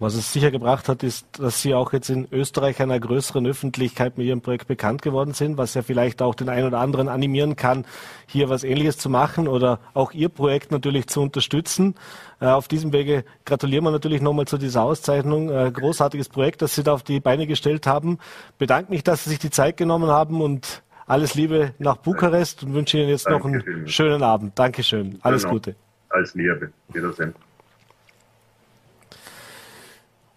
[0.00, 4.16] was es sicher gebracht hat, ist, dass Sie auch jetzt in Österreich einer größeren Öffentlichkeit
[4.16, 7.54] mit Ihrem Projekt bekannt geworden sind, was ja vielleicht auch den einen oder anderen animieren
[7.54, 7.84] kann,
[8.26, 11.96] hier was Ähnliches zu machen oder auch Ihr Projekt natürlich zu unterstützen.
[12.40, 15.50] Äh, auf diesem Wege gratulieren wir natürlich nochmal zu dieser Auszeichnung.
[15.50, 18.18] Äh, großartiges Projekt, das Sie da auf die Beine gestellt haben.
[18.56, 22.72] Bedanke mich, dass Sie sich die Zeit genommen haben und alles Liebe nach Bukarest und
[22.72, 24.58] wünsche Ihnen jetzt Danke noch einen schönen Abend.
[24.58, 25.18] Dankeschön.
[25.20, 25.54] Alles genau.
[25.54, 25.76] Gute.
[26.08, 26.72] Alles Liebe.
[26.88, 27.34] Wiedersehen.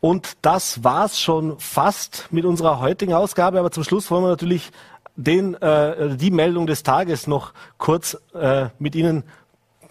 [0.03, 3.57] Und das war's schon fast mit unserer heutigen Ausgabe.
[3.57, 4.69] Aber zum Schluss wollen wir natürlich
[5.15, 9.23] den, äh, die Meldung des Tages noch kurz äh, mit Ihnen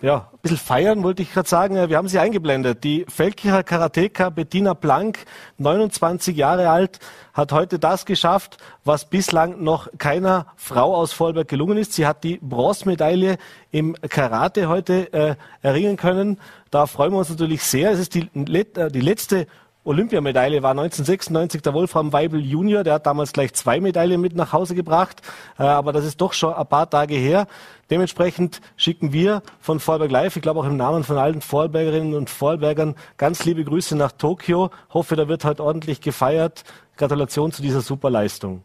[0.02, 1.88] ja, ein bisschen feiern, wollte ich gerade sagen.
[1.88, 2.84] Wir haben sie eingeblendet.
[2.84, 5.24] Die Feldkircher Karateka Bettina Plank,
[5.56, 6.98] 29 Jahre alt,
[7.32, 11.94] hat heute das geschafft, was bislang noch keiner Frau aus Vorarlberg gelungen ist.
[11.94, 13.38] Sie hat die Bronzemedaille
[13.70, 16.38] im Karate heute äh, erringen können.
[16.70, 17.92] Da freuen wir uns natürlich sehr.
[17.92, 19.46] Es ist die, äh, die letzte
[19.84, 22.84] Olympiamedaille war 1996 der Wolfram Weibel Junior.
[22.84, 25.22] Der hat damals gleich zwei Medaillen mit nach Hause gebracht.
[25.58, 27.48] Äh, aber das ist doch schon ein paar Tage her.
[27.90, 32.30] Dementsprechend schicken wir von Vorarlberg Live, ich glaube auch im Namen von allen Vorarlbergerinnen und
[32.30, 34.70] Vorarlbergern, ganz liebe Grüße nach Tokio.
[34.94, 36.62] Hoffe, da wird heute ordentlich gefeiert.
[36.96, 38.62] Gratulation zu dieser super Leistung.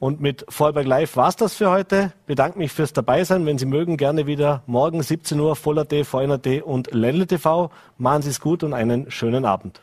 [0.00, 2.12] Und mit Vorarlberg Live war's das für heute.
[2.26, 3.44] Bedanke mich fürs Dabeisein.
[3.44, 7.70] Wenn Sie mögen, gerne wieder morgen 17 Uhr Voller.t, VNRT und Ländle TV.
[7.98, 9.82] Machen Sie es gut und einen schönen Abend.